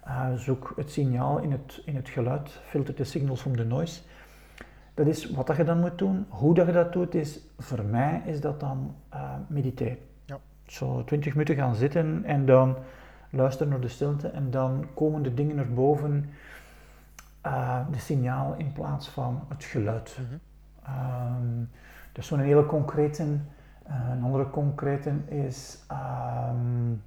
[0.07, 4.01] uh, zoek het signaal in het, in het geluid, filter the signals from the noise.
[4.93, 6.25] Dat is wat dat je dan moet doen.
[6.29, 9.97] Hoe dat je dat doet, is voor mij is dat dan uh, mediteren.
[10.25, 10.39] Ja.
[10.65, 12.75] Zo 20 minuten gaan zitten en dan
[13.29, 16.29] luisteren naar de stilte en dan komen de dingen naar boven,
[17.45, 20.17] uh, de signaal in plaats van het geluid.
[20.19, 20.39] Mm
[20.87, 21.69] Um,
[22.11, 23.23] dus zo'n hele concrete.
[23.23, 27.01] Uh, een andere concrete is um,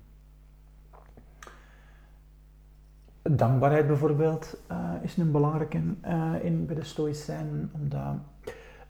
[3.22, 8.16] dankbaarheid bijvoorbeeld uh, is een belangrijke uh, in, bij de stoïcijnen, omdat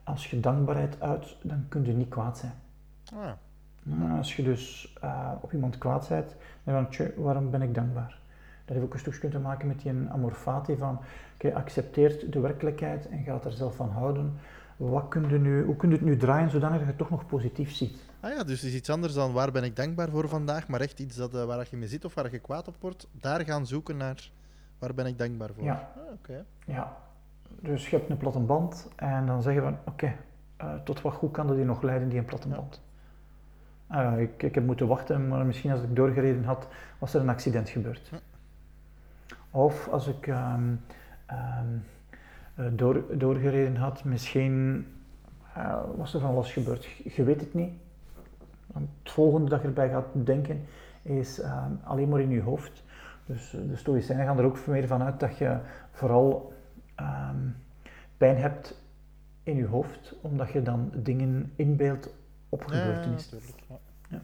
[0.05, 2.53] als je dankbaarheid uit, dan kun je niet kwaad zijn.
[3.15, 4.17] Ah.
[4.17, 4.97] Als je dus
[5.41, 8.19] op iemand kwaad bent, dan denk je, waarom ben ik dankbaar?
[8.65, 12.41] Dat heeft ook een stukje te maken met die amorfati van, oké, okay, accepteert de
[12.41, 14.35] werkelijkheid en gaat er zelf van houden.
[14.77, 17.11] Wat kun je nu, hoe kun je het nu draaien zodanig dat je het toch
[17.11, 17.99] nog positief ziet?
[18.21, 20.81] Ah ja, dus het is iets anders dan waar ben ik dankbaar voor vandaag, maar
[20.81, 23.45] echt iets dat, uh, waar je mee zit of waar je kwaad op wordt, daar
[23.45, 24.31] gaan zoeken naar
[24.79, 25.65] waar ben ik dankbaar voor.
[25.65, 25.93] Ja.
[25.97, 26.45] Ah, oké.
[26.67, 26.97] Ja,
[27.61, 30.15] dus je hebt een platte band en dan zeg je van oké,
[30.61, 32.83] uh, tot wat goed kan dat die nog leiden, die een platte band?
[33.91, 37.29] Uh, ik, ik heb moeten wachten, maar misschien als ik doorgereden had, was er een
[37.29, 38.11] accident gebeurd.
[39.51, 40.81] Of als ik um,
[41.31, 41.85] um,
[42.73, 44.87] door, doorgereden had, misschien
[45.57, 46.85] uh, was er van alles gebeurd.
[46.85, 47.73] Je weet het niet.
[48.73, 50.65] Het volgende dat je erbij gaat denken
[51.03, 52.83] is uh, alleen maar in je hoofd.
[53.27, 55.59] Dus de stoïcijnen gaan er ook meer van uit dat je
[55.91, 56.53] vooral
[57.01, 57.57] um,
[58.17, 58.83] pijn hebt
[59.43, 62.15] in je hoofd, omdat je dan dingen inbeeldt
[62.49, 63.39] op gebeurtenissen.
[63.69, 64.21] Ja,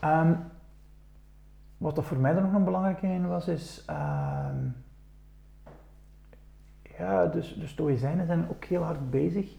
[0.00, 0.20] ja.
[0.22, 0.36] Um,
[1.80, 4.74] wat dat voor mij er nog een belangrijke in was, is um,
[6.98, 9.56] ja, dus de Stoïcijnen zijn ook heel hard bezig,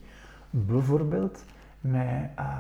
[0.50, 1.46] bijvoorbeeld
[1.82, 2.60] met uh,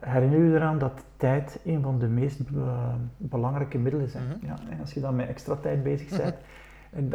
[0.00, 4.26] herinner je eraan dat tijd een van de meest be belangrijke middelen zijn.
[4.26, 4.46] Mhm.
[4.46, 6.36] ja, en als je dan met extra tijd bezig bent,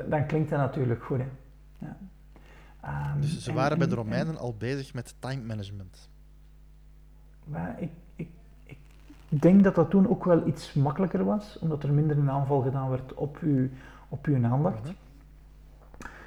[0.09, 1.19] dan klinkt dat natuurlijk goed.
[1.19, 1.27] Hè.
[1.77, 1.97] Ja.
[3.13, 6.09] Um, Dus ze en- waren bij de en- Romeinen al bezig met time management.
[7.43, 7.89] Maar ik
[9.41, 12.89] denk dat dat toen ook wel iets makkelijker was, omdat er minder een aanval gedaan
[12.89, 13.69] werd op uw,
[14.09, 14.83] op uw aandacht.
[14.83, 14.93] Mhm.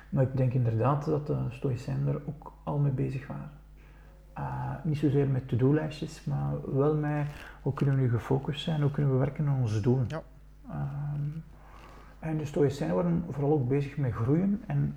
[0.09, 3.51] Maar ik denk inderdaad dat de Stoïcijnen er ook al mee bezig waren.
[4.39, 7.27] Uh, niet zozeer met to-do-lijstjes, maar wel met
[7.63, 10.05] hoe kunnen we nu gefocust zijn, hoe kunnen we werken aan onze doelen.
[10.09, 10.23] Ja.
[10.69, 11.39] Ehm,
[12.19, 14.95] en de Stoïcijnen waren vooral ook bezig met groeien en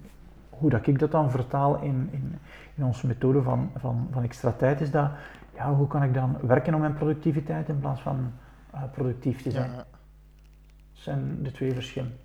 [0.49, 2.37] hoe dat ik dat dan vertaal in, in,
[2.75, 5.11] in onze methode van, van, van extra tijd is dat,
[5.53, 8.31] ja, hoe kan ik dan werken aan mijn productiviteit in plaats van
[8.73, 9.71] uh, productief te zijn.
[9.71, 9.75] Ja.
[9.75, 9.85] Dat
[10.91, 12.17] zijn de twee verschillen.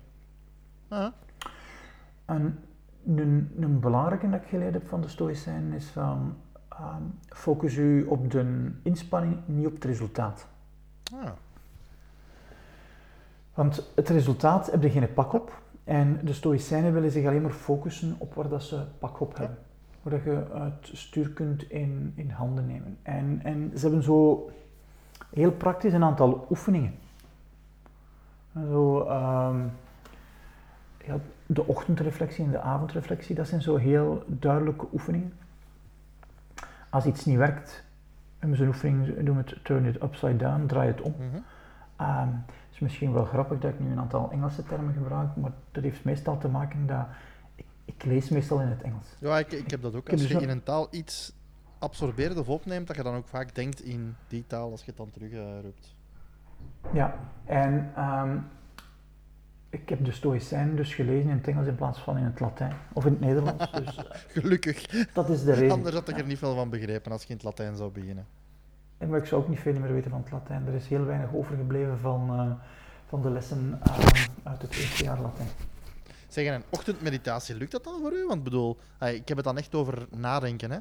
[2.25, 2.59] En
[3.05, 6.35] een, een belangrijke dat ik geleerd heb van de Stoïcijnen is van
[6.69, 10.47] ehm, focus u op de inspanning, niet op het resultaat.
[13.53, 15.61] Want het resultaat heb je geen pak op.
[15.83, 19.57] En de Stoïcijnen willen zich alleen maar focussen op waar dat ze pak op hebben.
[20.07, 22.97] Waar dat je het stuur kunt in, in handen nemen.
[23.03, 24.49] En, en ze hebben zo
[25.33, 26.93] heel praktisch een aantal oefeningen.
[28.53, 29.59] Zo, ehm,
[31.05, 35.33] ja, de ochtendreflectie en de avondreflectie, dat zijn zo heel duidelijke oefeningen.
[36.89, 37.83] Als iets niet werkt,
[38.39, 41.13] hebben ze een oefening, noemen het turn it upside down, draai het om.
[41.17, 41.37] Mhm.
[41.95, 45.51] Ehm, het is misschien wel grappig dat ik nu een aantal Engelse termen gebruik, maar
[45.71, 47.05] dat heeft meestal te maken dat
[47.87, 49.07] ik, lees meestal in het Engels.
[49.19, 50.09] Ja, ik, ik heb dat ook.
[50.09, 51.33] Als dus je ook- in een taal iets
[51.79, 54.97] absorbeert of opneemt, dat je dan ook vaak denkt in die taal als je het
[54.97, 55.47] dan terug eh.
[56.93, 58.37] Ja, en ehm,
[59.69, 62.73] ik heb de Stoïcijnen dus gelezen in het Engels in plaats van in het Latijn
[62.93, 63.71] of in het Nederlands.
[63.85, 64.85] Dus eh, Gelukkig.
[65.13, 65.71] dat is de reden.
[65.71, 68.25] Anders had ik er niet veel van begrepen als je in het Latijn zou beginnen.
[68.97, 70.67] En maar ik zou ook niet veel meer weten van het Latijn.
[70.67, 72.51] Er is heel weinig overgebleven van, eh,
[73.07, 75.47] van de lessen ehm, uit het eerste jaar Latijn.
[76.37, 78.25] Zeg, en een ochtendmeditatie, lukt dat dan voor u?
[78.25, 78.77] Want ik bedoel,
[79.13, 80.71] ik heb het dan echt over nadenken.
[80.71, 80.77] Hè?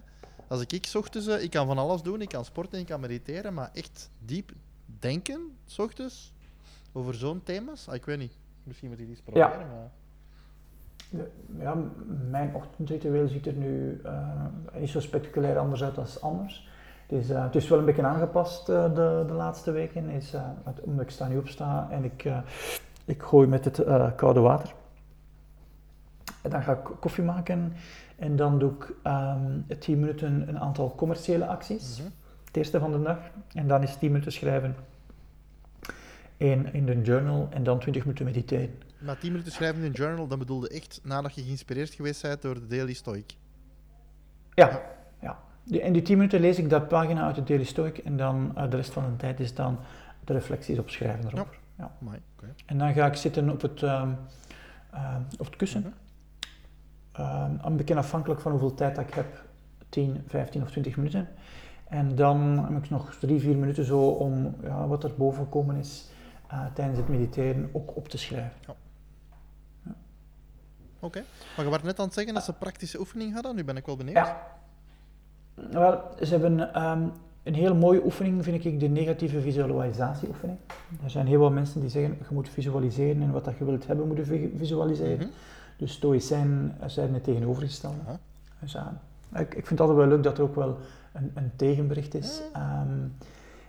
[0.48, 3.00] Als ik, ik ochtends, eh, ik kan van alles doen, ik kan sporten, ik kan
[3.00, 4.52] mediteren, maar echt diep
[5.00, 6.32] denken, 's ochtends,
[6.92, 8.32] over zo'n thema's, ah, ik weet niet.
[8.62, 9.46] Misschien moet ik iets Ja.
[9.48, 9.90] proberen, maar...
[11.10, 11.76] De- ja,
[12.30, 16.68] mijn ochtendritueel ziet er nu eh, niet zo spectaculair anders uit als anders.
[17.06, 20.34] Het is, eh, het is wel een beetje aangepast eh, de, de laatste weken, is,
[20.34, 22.38] eh, het- omdat ik sta nu opsta en ik, eh,
[23.04, 23.84] ik gooi met het
[24.16, 24.74] koude water.
[26.46, 27.72] En dan ga ik koffie maken
[28.16, 31.98] en dan doe ik ehm 10 minuten een aantal commerciële acties.
[31.98, 32.09] Mhm.
[32.44, 33.18] Het eerste van de dag.
[33.52, 34.76] En dan is 10 minuten schrijven
[36.37, 38.74] in, in de journal en dan 20 minuten mediteren.
[38.98, 42.42] Na 10 minuten schrijven in een journal, dan bedoelde echt nadat je geïnspireerd geweest bent
[42.42, 43.37] door de Daily Stoic.
[44.54, 44.82] Ja,
[45.20, 45.38] ja.
[45.64, 48.52] Die, in die 10 minuten lees ik dat pagina uit het Daily Stoic en dan
[48.56, 49.78] eh, de rest van de tijd is dan
[50.24, 51.59] de reflecties opschrijven erover.
[51.78, 51.96] Ja.
[52.00, 52.54] Amai, oké.
[52.66, 54.11] En dan ga ik zitten op het, ehm,
[55.38, 55.80] op het kussen.
[55.80, 55.90] Mhm.
[57.16, 59.44] Ehm, een beetje afhankelijk van hoeveel tijd dat ik heb,
[59.88, 61.29] 10, 15 of 20 minuten.
[61.88, 65.76] En dan heb ik nog 3, 4 minuten zo om ja, wat er boven gekomen
[65.76, 66.11] is
[66.48, 68.52] eh, tijdens het mediteren ook op te schrijven.
[71.00, 71.22] Oké.
[71.57, 73.87] Maar je was net aan het zeggen dat ze praktische oefening hadden, nu ben ik
[73.87, 74.16] wel benieuwd.
[74.16, 74.46] Ja.
[75.70, 77.02] Wel, ze hebben ehm,
[77.42, 80.59] een hele mooie oefening, vind ik, de negatieve visualisatieoefening.
[81.05, 83.87] Er zijn heel veel mensen die zeggen, je moet visualiseren en wat dat je wilt
[83.87, 85.16] hebben, moet je vi- visualiseren.
[85.16, 85.26] Mhm.
[85.76, 88.00] Dus stoïcijnen zijn het tegenovergestelde.
[88.06, 88.18] Aha.
[88.60, 88.86] Dus, eh,
[89.40, 90.78] ik, ik vind het altijd wel leuk dat er ook wel
[91.12, 92.42] een, een tegenbericht is.
[92.52, 92.98] Ehm,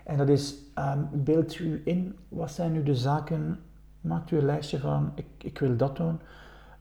[0.03, 3.59] en dat is, ehm, beeld u in, wat zijn nu de zaken,
[4.01, 6.19] maakt u een lijstje van, ik, ik wil dat doen.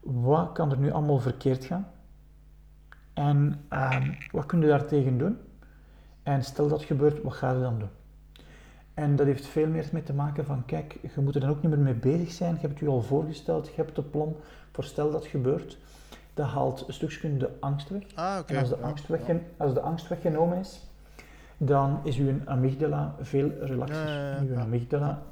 [0.01, 1.87] wat kan er nu allemaal verkeerd gaan?
[3.13, 5.39] En ehm, wat kun je daartegen doen?
[6.23, 7.89] En stel dat gebeurt, wat ga je dan doen?
[8.97, 11.63] En dat heeft veel meer mee te maken van, kijk, je moet er dan ook
[11.63, 12.55] niet meer mee bezig zijn.
[12.55, 14.37] Je hebt je al voorgesteld, je hebt het plan
[14.73, 15.79] voor stel dat gebeurt.
[16.35, 18.03] Dat haalt een stukje de angst weg.
[18.15, 18.53] Ah, oké.
[18.53, 19.09] En als de, angst
[19.57, 20.81] als de angst weggenomen is,
[21.57, 24.09] dan is uw amygdala veel relaxer.
[24.09, 24.41] Ja, ja, ja.
[24.41, 25.23] Uw amygdala,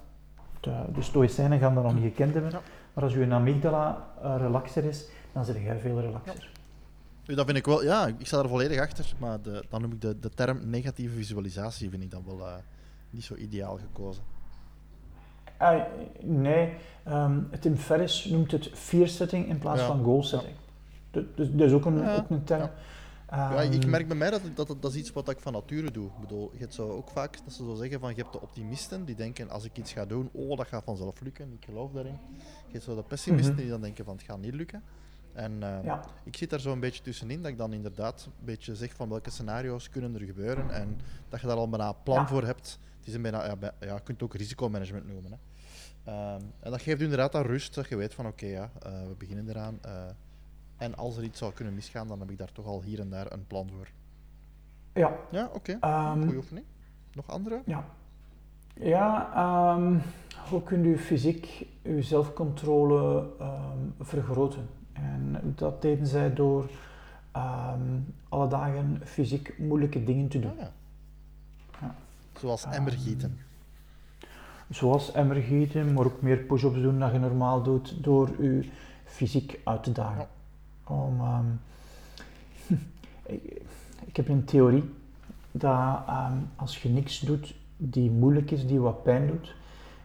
[0.61, 2.53] de, de stoïcijnen gaan dat nog niet gekend hebben,
[2.95, 6.51] maar als uw amygdala eh, relaxer is, dan zit jij veel relaxer.
[7.23, 9.93] Ja, Dat vind ik wel, ja, ik sta er volledig achter, maar de, dan noem
[9.93, 12.55] ik de, de term negatieve visualisatie, vind ik dan wel eh,
[13.15, 14.23] niet zo ideaal gekozen.
[15.57, 15.83] Ah,
[16.21, 16.73] nee,
[17.05, 19.87] ehm, Tim Ferriss noemt het fear setting in plaats Ja.
[19.87, 20.55] van goal setting.
[21.11, 22.61] Dus, dus dat is ook een, Ja, ook een term.
[22.61, 22.73] ja.
[23.53, 25.53] Ja, ik Ehm, merk bij mij dat, dat, dat, dat is iets wat ik van
[25.53, 26.07] nature doe.
[26.07, 28.41] Ik bedoel, je hebt zo ook vaak dat ze zo zeggen van je hebt de
[28.41, 31.93] optimisten die denken als ik iets ga doen, oh dat gaat vanzelf lukken, ik geloof
[31.93, 32.19] daarin.
[32.67, 33.63] Je hebt zo de pessimisten Mhm.
[33.63, 34.83] die dan denken van het gaat niet lukken.
[35.33, 36.05] En eh, Ja.
[36.25, 39.09] ik zit daar zo een beetje tussenin dat ik dan inderdaad een beetje zeg van
[39.09, 42.27] welke scenario's kunnen er gebeuren en dat je daar al bijna een plan Ja.
[42.27, 42.79] voor hebt.
[43.05, 45.31] Het is een bijna, ja, bij- ja, je kunt het ook risicomanagement noemen.
[45.33, 45.37] Hè.
[46.13, 48.93] Ehm, en dat geeft u inderdaad dat rust, dat je weet van oké, ja, eh,
[48.93, 49.79] we beginnen eraan.
[49.83, 49.93] eh,
[50.77, 53.11] en als er iets zou kunnen misgaan, dan heb ik daar toch al hier en
[53.11, 53.89] daar een plan voor.
[54.93, 55.77] Ja, Ja, oké.
[55.81, 56.67] Ehm, Goeie oefening.
[57.13, 57.63] Nog andere?
[57.67, 57.85] Ja,
[58.75, 59.99] ja ehm,
[60.51, 63.27] hoe kunt u fysiek uw zelfcontrole
[64.01, 64.69] vergroten?
[64.93, 66.71] En dat deden zij door
[68.29, 70.51] alle dagen fysiek moeilijke dingen te doen.
[70.51, 70.73] Ah, ja.
[72.41, 73.39] Zoals emmergieten.
[74.71, 78.71] Zoals emmergieten, maar ook meer push-ups doen dan je normaal doet, door u
[79.05, 80.27] fysiek uit te dagen.
[80.87, 80.95] Ja.
[80.95, 81.47] Om, ehm,
[83.35, 83.63] ik,
[84.05, 84.95] ik heb een theorie
[85.51, 89.55] dat ehm, als je niks doet die moeilijk is, die wat pijn doet,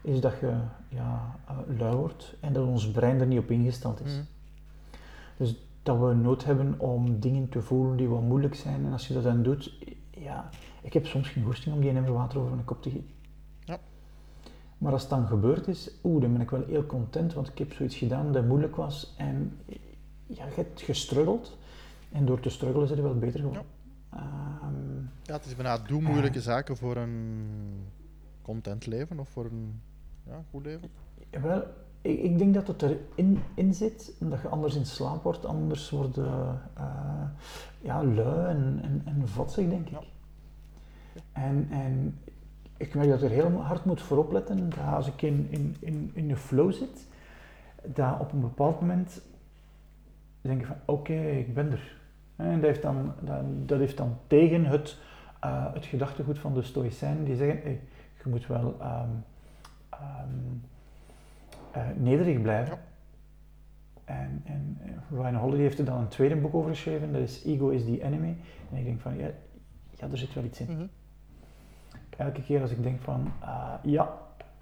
[0.01, 0.53] is dat je
[0.89, 4.13] ja, eh, lui wordt en dat ons brein er niet op ingesteld is.
[4.13, 4.23] Mhm.
[5.37, 8.85] Dus dat we nood hebben om dingen te voelen die wat moeilijk zijn.
[8.85, 9.73] En als je dat dan doet,
[10.09, 10.49] ja,
[10.81, 13.11] ik heb soms geen goesting om die emmer water over mijn kop te gieten.
[13.59, 13.79] Ja.
[14.77, 17.57] Maar als het dan gebeurd is, oeh, dan ben ik wel heel content, want ik
[17.57, 19.13] heb zoiets gedaan dat moeilijk was.
[19.17, 19.57] En
[20.25, 21.57] ja, je hebt gestruggeld.
[22.11, 23.63] En door te struggelen is het wel beter geworden.
[24.09, 27.47] Ehm, Ja, het is bijna doe moeilijke zaken voor een
[28.41, 29.81] content leven of voor een
[30.25, 30.89] ja, goed leven.
[31.29, 31.63] Wel,
[32.01, 35.89] ik, ik denk dat het erin in zit, omdat je anders in slaap wordt, anders
[35.89, 37.29] word je eh,
[37.81, 39.89] ja, lui en, en, en denk ik.
[39.89, 40.01] Ja.
[41.31, 42.19] En, en
[42.77, 45.75] ik merk dat ik er heel hard moet voor opletten, dat als ik in, in,
[45.79, 47.07] in, in de flow zit,
[47.85, 49.21] dat op een bepaald moment
[50.41, 51.97] denk ik van, oké, ik ben er.
[52.35, 54.97] En dat heeft dan, dat, dat heeft dan tegen het,
[55.39, 57.79] eh, het gedachtegoed van de stoïcijnen, die zeggen, hey,
[58.23, 58.75] je moet wel...
[58.79, 59.09] ehm,
[59.89, 60.29] ehm,
[61.71, 62.73] eh, nederig blijven.
[62.73, 62.87] Ja.
[64.05, 64.77] En, en
[65.09, 68.03] Ryan Holiday heeft er dan een tweede boek over geschreven, dat is Ego is the
[68.03, 68.37] Enemy.
[68.71, 69.29] En ik denk van, ja,
[69.89, 70.75] ja er zit wel iets in.
[70.75, 70.85] Mhm.
[72.19, 74.17] Elke keer als ik denk van, ah, ja,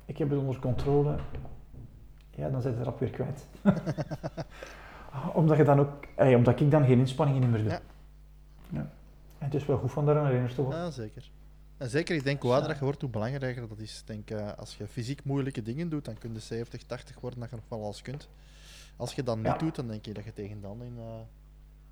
[0.06, 1.16] ik heb het onder controle,
[2.30, 3.46] ja, dan zit het erop weer kwijt.
[5.34, 7.72] omdat, je dan ook, eh, omdat ik dan geen inspanningen meer doe.
[7.72, 7.80] Ja.
[8.70, 8.80] Ja.
[9.38, 10.80] En het is wel goed van daar een herinnerd te worden.
[10.80, 11.32] Ja, zeker.
[11.78, 14.00] En zeker, ik denk hoe ouder dat je wordt, hoe belangrijker dat is.
[14.00, 17.40] Ik denk, eh, als je fysiek moeilijke dingen doet, dan kun je 70, 80 worden,
[17.40, 18.30] dat je nog wel alles kunt.
[18.96, 19.58] Als je dat niet Ja.
[19.58, 20.94] doet, dan denk je dat je tegen dan in...
[20.98, 21.04] eh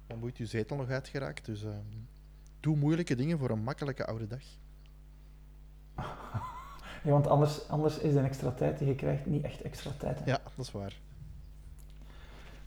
[0.08, 1.45] dan moet je zetel nog uitgeraakt.
[1.45, 1.69] Dus eh,
[2.60, 4.43] doe moeilijke dingen voor een makkelijke oude dag.
[7.04, 10.20] Ja, want anders, anders is de extra tijd die je krijgt niet echt extra tijd.
[10.20, 10.26] hè.
[10.32, 10.94] Ja, dat is waar.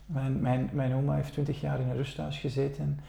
[0.05, 2.99] Mijn, mijn, mijn oma heeft 20 jaar in een rusthuis gezeten.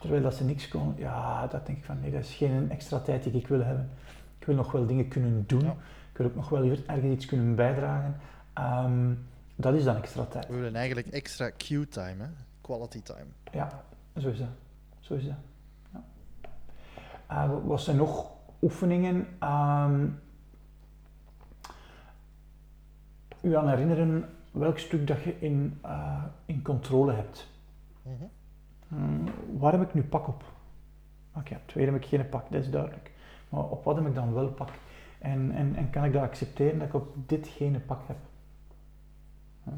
[0.00, 2.98] Terwijl dat ze niks kon, ja, dat denk ik van nee, dat is geen extra
[2.98, 3.90] tijd die ik wil hebben.
[4.38, 5.64] Ik wil nog wel dingen kunnen doen.
[5.64, 5.76] Ja.
[6.10, 8.20] Ik wil ook nog wel ergens iets kunnen bijdragen.
[8.52, 9.12] Ehm,
[9.56, 10.46] dat is dan extra tijd.
[10.46, 12.28] We willen eigenlijk extra Q-time, hè?
[12.60, 13.26] quality time.
[13.52, 13.82] Ja,
[14.16, 14.48] zo is dat.
[15.00, 15.36] Zo is dat.
[17.28, 17.60] Ja.
[17.64, 18.32] Wat zijn nog
[18.64, 19.26] oefeningen?
[19.38, 20.06] Ehm,
[23.40, 27.50] u aan herinneren welk stuk dat je in, eh, in controle hebt.
[28.02, 28.24] Mhm.
[28.88, 29.24] Hmm,
[29.58, 30.44] waar heb ik nu pak op?
[31.36, 33.12] Oké, op twee heb ik geen pak, dat is duidelijk.
[33.48, 34.68] Maar op wat heb ik dan wel pak?
[35.18, 38.16] En, en, en kan ik dat accepteren dat ik op dit geen pak heb?
[39.62, 39.72] Ja.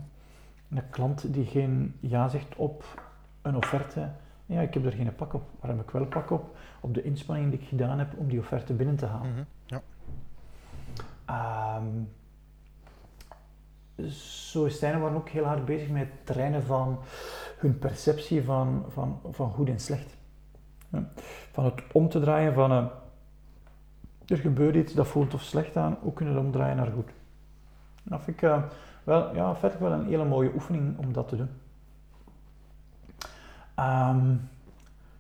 [0.71, 3.03] Een klant die geen ja zegt op
[3.43, 4.11] een offerte,
[4.47, 5.43] ja, ik heb er geen pak op.
[5.61, 6.57] Waar heb ik wel pak op?
[6.81, 9.31] Op de inspanning die ik gedaan heb om die offerte binnen te halen.
[9.31, 9.43] Mhm.
[9.67, 9.83] Ja.
[11.25, 12.05] Ehm
[14.05, 16.99] Stoïcijnen waren ook heel hard bezig met het trainen van
[17.59, 20.17] hun perceptie van, van, van goed en slecht.
[20.89, 21.09] Ja.
[21.53, 22.87] Van het om te draaien van eh,
[24.27, 27.11] er gebeurt iets dat voelt of slecht aan, hoe kunnen we het omdraaien naar goed.
[28.03, 28.63] Dat vind ik eh,
[29.05, 31.51] wel, ja, wel een hele mooie oefening om dat te doen.
[33.77, 34.35] Ehm,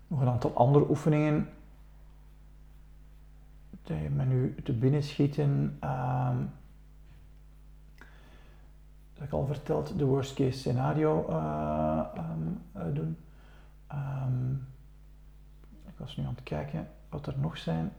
[0.06, 1.48] nog een aantal andere oefeningen
[3.82, 5.76] die me nu te binnen schieten.
[5.80, 6.36] Ehm,
[9.14, 13.16] dat ik al verteld, de worst case scenario uh, um, uh, doen.
[13.92, 14.66] Um,
[15.86, 17.92] ik was nu aan het kijken wat er nog zijn.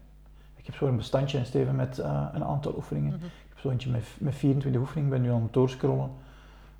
[0.55, 3.13] Ik heb zo een bestandje Steven met uh, een aantal oefeningen.
[3.13, 3.27] Mm -hmm.
[3.27, 6.11] Ik heb zo eentje met, met 24 oefeningen, ik ben nu aan het doorscrollen.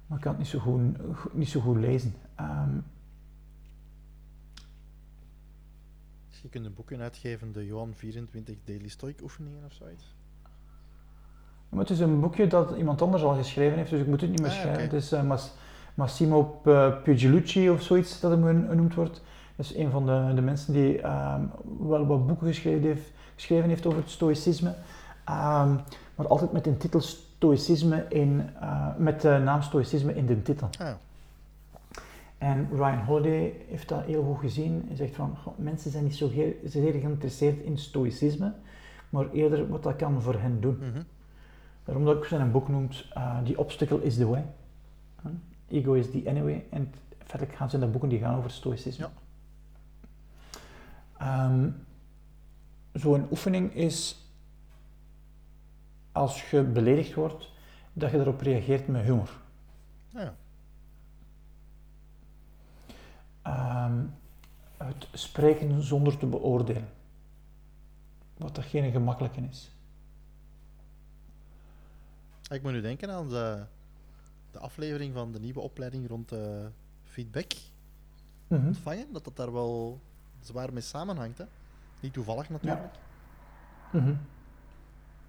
[0.07, 2.13] Maar ik kan het niet zo goed, niet zo goed lezen.
[2.39, 2.83] Um,
[6.41, 10.15] je kunt een boekje uitgeven, de Johan 24 Daily Stoic oefeningen of zoiets.
[11.69, 14.29] Maar het is een boekje dat iemand anders al geschreven heeft, dus ik moet het
[14.29, 14.83] niet meer ah, schrijven.
[14.83, 14.95] Okay.
[14.95, 15.51] Het is uh, Mas
[15.93, 16.61] Massimo
[17.03, 19.21] Pugilucci of zoiets dat hem genoemd wordt.
[19.55, 21.51] Dat is een van de, de mensen die um,
[21.87, 24.69] wel wat boeken geschreven heeft, geschreven heeft over het stoïcisme.
[24.69, 25.81] Um,
[26.15, 30.69] maar altijd met de titel stoïcisme in, uh, met de naam stoïcisme in de titel.
[30.79, 30.91] Ah.
[32.37, 34.83] En Ryan Holiday heeft dat heel goed gezien.
[34.87, 38.53] Hij zegt van, goh, mensen zijn niet zo zeer, zeer geïnteresseerd in stoïcisme,
[39.09, 40.77] maar eerder wat dat kan voor hen doen.
[40.79, 41.03] Mm -hmm.
[41.83, 44.45] Daarom dat ik zijn boek noemt uh, The Obstacle is the Way.
[45.23, 45.31] Huh?
[45.67, 46.65] Ego is the Anyway.
[46.69, 49.07] En verder gaan zijn de boeken die gaan over stoïcisme.
[51.19, 51.45] Ja.
[51.45, 51.75] Um,
[52.93, 54.25] Zo'n oefening is
[56.11, 57.51] als je beledigd wordt,
[57.93, 59.29] dat je erop reageert met humor.
[60.09, 60.35] Ja.
[63.47, 64.13] Um,
[64.77, 66.89] het spreken zonder te beoordelen.
[68.37, 69.71] Wat dat geen gemakkelijke is.
[72.49, 73.65] Ik moet nu denken aan de,
[74.51, 76.65] de aflevering van de nieuwe opleiding rond uh,
[77.03, 77.53] feedback
[78.47, 78.67] mm -hmm.
[78.67, 79.13] ontvangen.
[79.13, 80.01] Dat dat daar wel
[80.39, 81.37] zwaar mee samenhangt.
[81.37, 81.45] Hè?
[81.99, 82.81] Niet toevallig natuurlijk.
[82.81, 84.19] Ja, mm -hmm.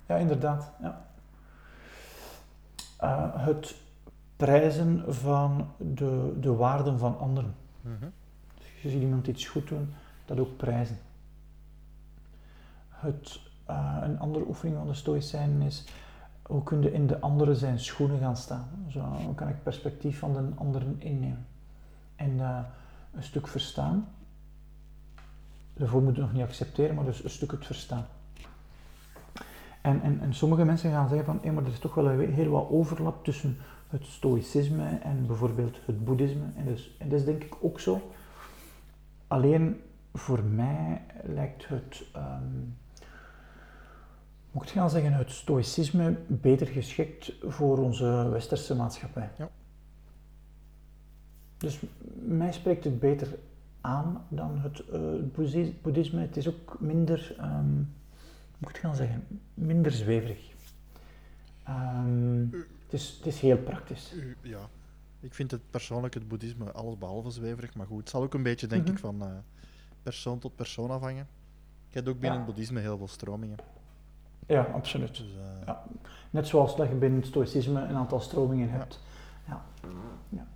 [0.07, 0.73] ja inderdaad.
[0.81, 1.07] Ja.
[3.01, 3.77] Uh, het
[4.37, 7.55] prijzen van de, de waarden van anderen.
[7.89, 8.13] Mm.
[8.83, 10.99] Dus je iemand iets goed doen, dat ook prijzen.
[12.89, 15.85] Het, uh, een andere oefening van de stoïcijnen is
[16.49, 18.69] hoe kun je in de andere zijn schoenen gaan staan?
[18.89, 21.47] Zo, hoe kan ik perspectief van de anderen innemen?
[22.17, 22.59] En uh,
[23.15, 24.09] een stuk verstaan.
[25.75, 28.07] Daarvoor moet je nog niet accepteren, maar dus een stuk het verstaan.
[29.81, 32.69] En, en, en sommige mensen gaan zeggen van, maar er is toch wel heel wat
[32.71, 33.57] overlap tussen
[33.89, 36.45] het stoïcisme en bijvoorbeeld het boeddhisme.
[36.57, 38.13] En, dus, en dat is denk ik ook zo.
[39.27, 39.81] Alleen
[40.15, 42.05] voor mij lijkt het...
[42.17, 42.77] Um,
[44.51, 49.31] moet ik gaan zeggen, het stoïcisme beter geschikt voor onze westerse maatschappij.
[49.39, 49.51] Ja.
[51.57, 51.83] Dus
[52.27, 53.29] mij spreekt het beter
[53.81, 55.01] aan dan het uh,
[55.83, 56.21] boeddhisme.
[56.21, 57.95] Het is ook minder, um,
[58.59, 59.25] moet ik gaan zeggen,
[59.55, 60.53] minder zweverig.
[61.69, 62.51] Um,
[62.91, 64.15] het, is, het is heel praktisch.
[64.43, 64.69] Ja,
[65.21, 68.43] ik vind het persoonlijk het boeddhisme alles behalve zweverig, maar goed, het zal ook een
[68.43, 68.93] beetje, denk Mhm.
[68.93, 69.23] ik, van
[70.03, 71.27] persoon tot persoon afhangen.
[71.89, 72.37] Ik heb ook binnen Ja.
[72.37, 73.57] het boeddhisme heel veel stromingen.
[74.47, 75.17] Ja, absoluut.
[75.17, 75.85] Dus, eh, Ja.
[76.31, 79.01] Net zoals dat je binnen het stoïcisme een aantal stromingen hebt.
[79.47, 79.65] Ja.
[80.29, 80.47] ja.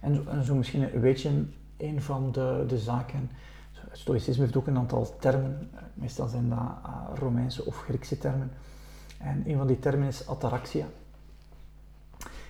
[0.00, 1.44] En, zo, en zo misschien weet je
[1.76, 3.30] een van de, de zaken.
[3.72, 5.70] Het stoïcisme heeft ook een aantal termen.
[5.74, 6.58] Eh, Meestal zijn dat
[7.18, 8.50] Romeinse of Griekse termen.
[9.18, 10.86] En een van die termen is ataraxia.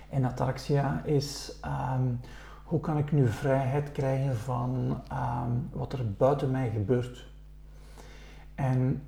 [0.09, 2.19] En ataraxia is um,
[2.63, 7.25] hoe kan ik nu vrijheid krijgen van um, wat er buiten mij gebeurt.
[8.55, 9.03] En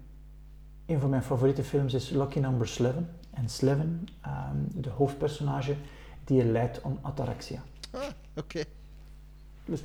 [0.86, 2.94] een van mijn favoriete films is Lucky Number 11.
[3.30, 5.76] En Slevin, um, de hoofdpersonage,
[6.24, 7.60] die leidt aan ataraxia.
[7.92, 8.02] Ah,
[8.36, 8.64] oké.
[9.66, 9.84] Dus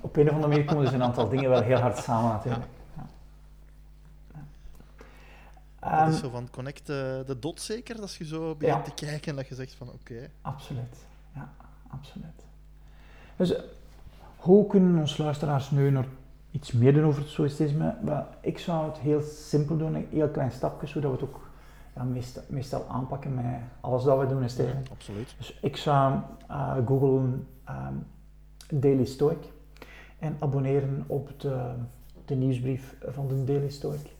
[0.00, 2.66] op een of andere manier komen dus een aantal dingen wel heel hard samen natuurlijk.
[2.96, 3.06] Ja.
[4.32, 4.40] Ja.
[5.90, 8.92] Dat is Um, zo van connect uh, de dot zeker, als je zo begint Ja.
[8.92, 10.30] te kijken en dat je zegt van oké.
[10.42, 10.96] absoluut,
[11.34, 11.52] ja,
[11.90, 12.44] absoluut.
[13.36, 13.62] Dus eh,
[14.36, 16.04] hoe kunnen onze luisteraars nu nog
[16.50, 17.94] iets meer doen over het stoïcisme?
[18.02, 21.40] Wel, ik zou het heel simpel doen, een heel klein stapje, zodat we het ook
[21.94, 23.44] ja, meestal, meestal aanpakken met
[23.80, 24.82] alles dat we doen is tegen.
[24.92, 25.34] absoluut.
[25.38, 26.14] Dus ik zou
[26.50, 28.06] uh, googlen um,
[28.80, 29.38] Daily Stoic
[30.18, 31.72] en abonneren op de,
[32.24, 34.12] de nieuwsbrief van de Daily Stoic.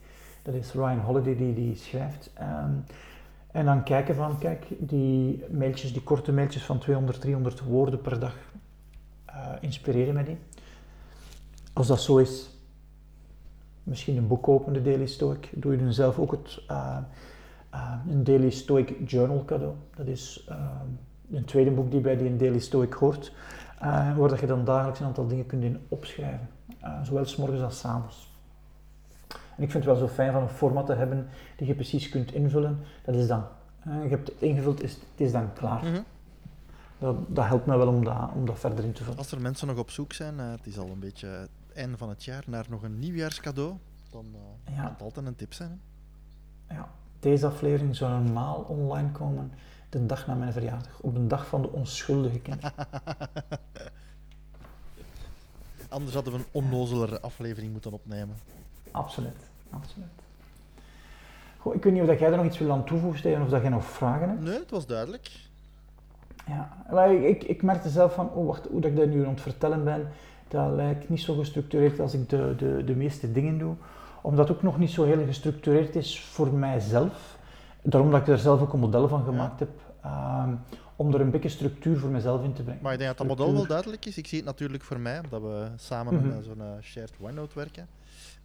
[0.44, 2.30] Dat is Ryan Holiday die die schrijft.
[2.40, 2.84] Um,
[3.52, 8.18] en dan kijken van, kijk, die mailtjes, die korte mailtjes van 200, 300 woorden per
[8.18, 8.36] dag,
[9.28, 10.38] uh, inspireren mij die.
[11.72, 12.50] Als dat zo is,
[13.82, 15.50] misschien een boek kopen, de Daily Stoic.
[15.52, 16.98] Doe je dan zelf ook het, uh,
[17.74, 19.74] uh, een Daily Stoic Journal cadeau.
[19.96, 20.48] Dat is
[21.30, 23.32] een tweede boek die bij die Daily Stoic hoort,
[24.16, 26.48] waar dat je dan dagelijks een aantal dingen kunt in opschrijven.
[27.02, 28.33] Zowel s morgens als s avonds.
[29.56, 32.08] En ik vind het wel zo fijn van een format te hebben die je precies
[32.08, 32.78] kunt invullen.
[33.04, 33.44] Dat is dan.
[33.86, 35.84] Uh, je hebt het ingevuld, is, het is dan klaar.
[35.84, 36.04] Mm -hmm.
[36.98, 39.18] dat, dat helpt mij wel om dat, om dat verder in te vullen.
[39.18, 41.96] Als er mensen nog op zoek zijn, uh, het is al een beetje het einde
[41.96, 43.76] van het jaar, naar nog een nieuwjaarscadeau,
[44.10, 44.82] dan uh, ja.
[44.82, 45.80] kan het altijd een tip zijn.
[46.66, 46.74] Hè?
[46.74, 46.88] Ja,
[47.20, 49.52] deze aflevering zou normaal online komen
[49.88, 52.62] de dag na mijn verjaardag, op de dag van de onschuldige kind.
[55.88, 58.36] Anders hadden we een onnozelere aflevering moeten opnemen.
[58.94, 60.06] Absoluut, absoluut.
[61.58, 63.60] Goh, ik weet niet of jij er nog iets wil aan toevoegen, Steven, of dat
[63.60, 64.42] jij nog vragen hebt?
[64.42, 65.30] Nee, het was duidelijk.
[66.46, 69.40] Ja, ik, ik merkte zelf van, oh wacht, hoe dat ik dat nu aan het
[69.40, 70.08] vertellen ben,
[70.48, 73.74] dat lijkt niet zo gestructureerd als ik de, de, de meeste dingen doe.
[74.20, 77.38] Omdat het ook nog niet zo heel gestructureerd is voor mijzelf.
[77.82, 79.70] Daarom dat ik er zelf ook een model van gemaakt heb.
[80.04, 80.60] Um,
[80.96, 82.82] om er een beetje structuur voor mezelf in te brengen.
[82.82, 84.16] Maar ik denk dat dat model wel duidelijk is.
[84.16, 86.42] Ik zie het natuurlijk voor mij, omdat we samen mm -hmm.
[86.42, 87.88] zo'n uh, shared OneNote werken.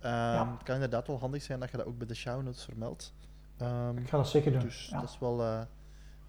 [0.03, 0.51] Um, ja.
[0.51, 3.13] Het kan inderdaad wel handig zijn dat je dat ook bij de show notes vermeldt.
[3.61, 4.61] Um, ik ga dat zeker doen.
[4.61, 4.99] Dus ja.
[4.99, 5.41] dat is wel...
[5.41, 5.61] Uh,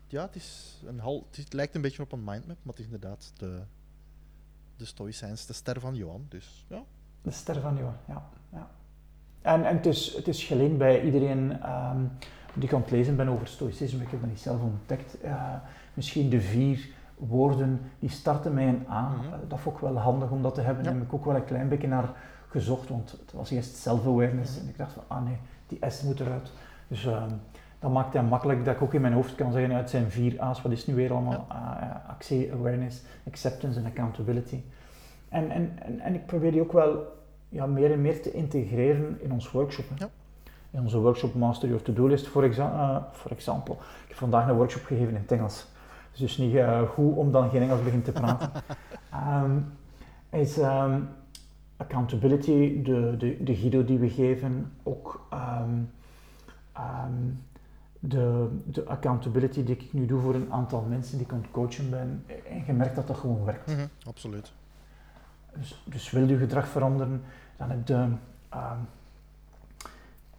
[0.07, 2.75] ja, het, is een hal, het, is, het, lijkt een beetje op een mindmap, maar
[2.75, 3.63] het is inderdaad de,
[4.77, 6.27] de Stoïcijns, de ster van Johan.
[6.29, 6.83] Dus, ja.
[7.23, 8.29] De ster van Johan, ja.
[8.53, 8.71] ja.
[9.43, 12.13] En, en het, is, het is geleend bij iedereen um,
[12.55, 14.03] die kan het lezen ben over stoïcisme.
[14.03, 15.25] Ik heb dat niet zelf ontdekt.
[15.25, 15.55] Uh,
[15.95, 19.09] misschien de vier woorden die starten met een A.
[19.09, 19.27] Mm -hmm.
[19.27, 20.85] uh, dat vond ik wel handig om dat te hebben.
[20.85, 20.93] Ja.
[20.93, 22.13] heb ik ook wel een klein beetje naar
[22.51, 24.59] gezocht, want het was eerst self-awareness.
[24.59, 25.37] En ik dacht van, ah nee,
[25.67, 26.51] die S moet eruit.
[26.89, 27.23] Dus uh,
[27.79, 30.41] dat maakt het makkelijk dat ik ook in mijn hoofd kan zeggen, uit zijn vier
[30.41, 31.47] A's, wat is nu weer allemaal?
[31.49, 32.05] Ja.
[32.09, 34.63] actie, awareness, acceptance en accountability.
[35.29, 39.19] En, en, en, en, ik probeer die ook wel ja, meer en meer te integreren
[39.21, 39.85] in ons workshop.
[39.99, 40.09] Ja.
[40.71, 42.43] In onze workshop Mastery of To-Do List, voor
[43.31, 43.75] example.
[43.75, 45.67] Ik heb vandaag een workshop gegeven in het Engels.
[46.11, 48.51] Dus, dus niet uh, goed om dan geen Engels begint te praten.
[49.43, 49.73] um,
[50.41, 51.09] is um,
[51.81, 55.91] accountability, de, de, de guido die we geven, ook um,
[57.99, 61.51] de, de accountability die ik nu doe voor een aantal mensen die ik aan het
[61.51, 62.25] coachen ben.
[62.49, 63.67] En je merkt dat dat gewoon werkt.
[63.67, 64.53] Mm -hmm, absoluut.
[65.59, 67.23] Dus, dus wil je gedrag veranderen,
[67.57, 67.95] dan heb je...
[67.95, 68.89] Um,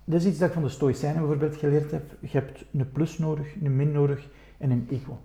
[0.03, 2.11] dit is iets dat ik van de Stoïcijnen bijvoorbeeld geleerd heb.
[2.19, 4.27] Je hebt een plus nodig, een min nodig
[4.57, 5.19] en een equal.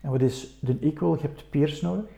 [0.00, 1.14] En wat is de equal?
[1.14, 2.10] Je hebt peers nodig.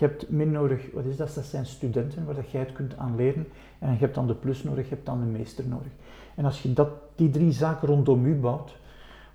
[0.00, 1.34] Je hebt min nodig, wat is dat?
[1.34, 3.48] Dat zijn studenten waar dat jij het kunt aan leren.
[3.78, 5.92] En je hebt dan de plus nodig, je hebt dan de meester nodig.
[6.34, 8.76] En als je dat, die drie zaken rondom u bouwt,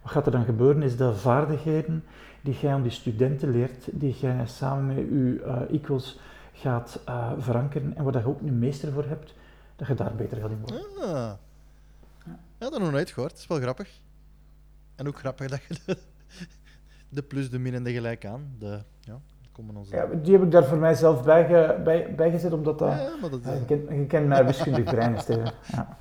[0.02, 0.84] wat gaat er dan gebeuren?
[0.84, 2.04] Is dat vaardigheden
[2.42, 6.20] die jij aan die studenten leert, die jij samen met je uh, equals
[6.54, 9.34] gaat uh, verankeren en waar je ook een meester voor hebt,
[9.76, 10.86] dat je daar beter gaat in worden.
[10.98, 11.34] Ah.
[12.58, 12.70] Ja.
[12.70, 13.32] dat nog nooit gehoord.
[13.32, 14.00] Dat is wel grappig.
[14.96, 15.98] En ook grappig dat je de,
[17.18, 18.56] de plus, de min en de gelijk aan.
[18.60, 19.20] De, ja,
[19.56, 19.96] komen onze...
[19.96, 22.92] ja, die heb ik daar voor mijzelf bij, ge, bij, bijgezet, omdat dat...
[22.92, 23.60] Ja, ja, maar dat is...
[23.60, 25.54] je, kent, je kent mijn wiskundig brein, Steven.
[25.72, 25.98] Ja.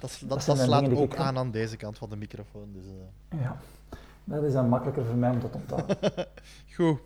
[0.00, 2.72] Dat, dat, dat, dat slaat ook aan aan deze kant van de microfoon.
[2.72, 3.40] Dus, uh...
[3.42, 3.56] Ja,
[4.24, 5.96] dat is dan makkelijker voor mij om dat te onthouden.
[6.76, 6.98] Goed.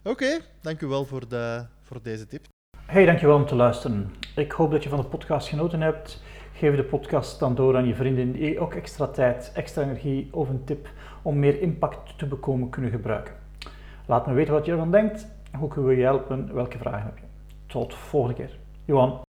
[0.00, 2.46] Oké, okay, dank u wel voor, de, voor deze tip.
[2.86, 4.12] Hey, dankjewel om te luisteren.
[4.36, 6.22] Ik hoop dat je van de podcast genoten hebt.
[6.52, 10.48] Geef de podcast dan door aan je vrienden die ook extra tijd, extra energie of
[10.48, 10.88] een tip
[11.22, 13.43] om meer impact te bekomen kunnen gebruiken.
[14.06, 15.26] Laat me weten wat je ervan denkt.
[15.58, 16.54] Hoe kunnen we je helpen?
[16.54, 17.24] Welke vragen heb je?
[17.66, 18.58] Tot volgende keer.
[18.84, 19.23] Johan.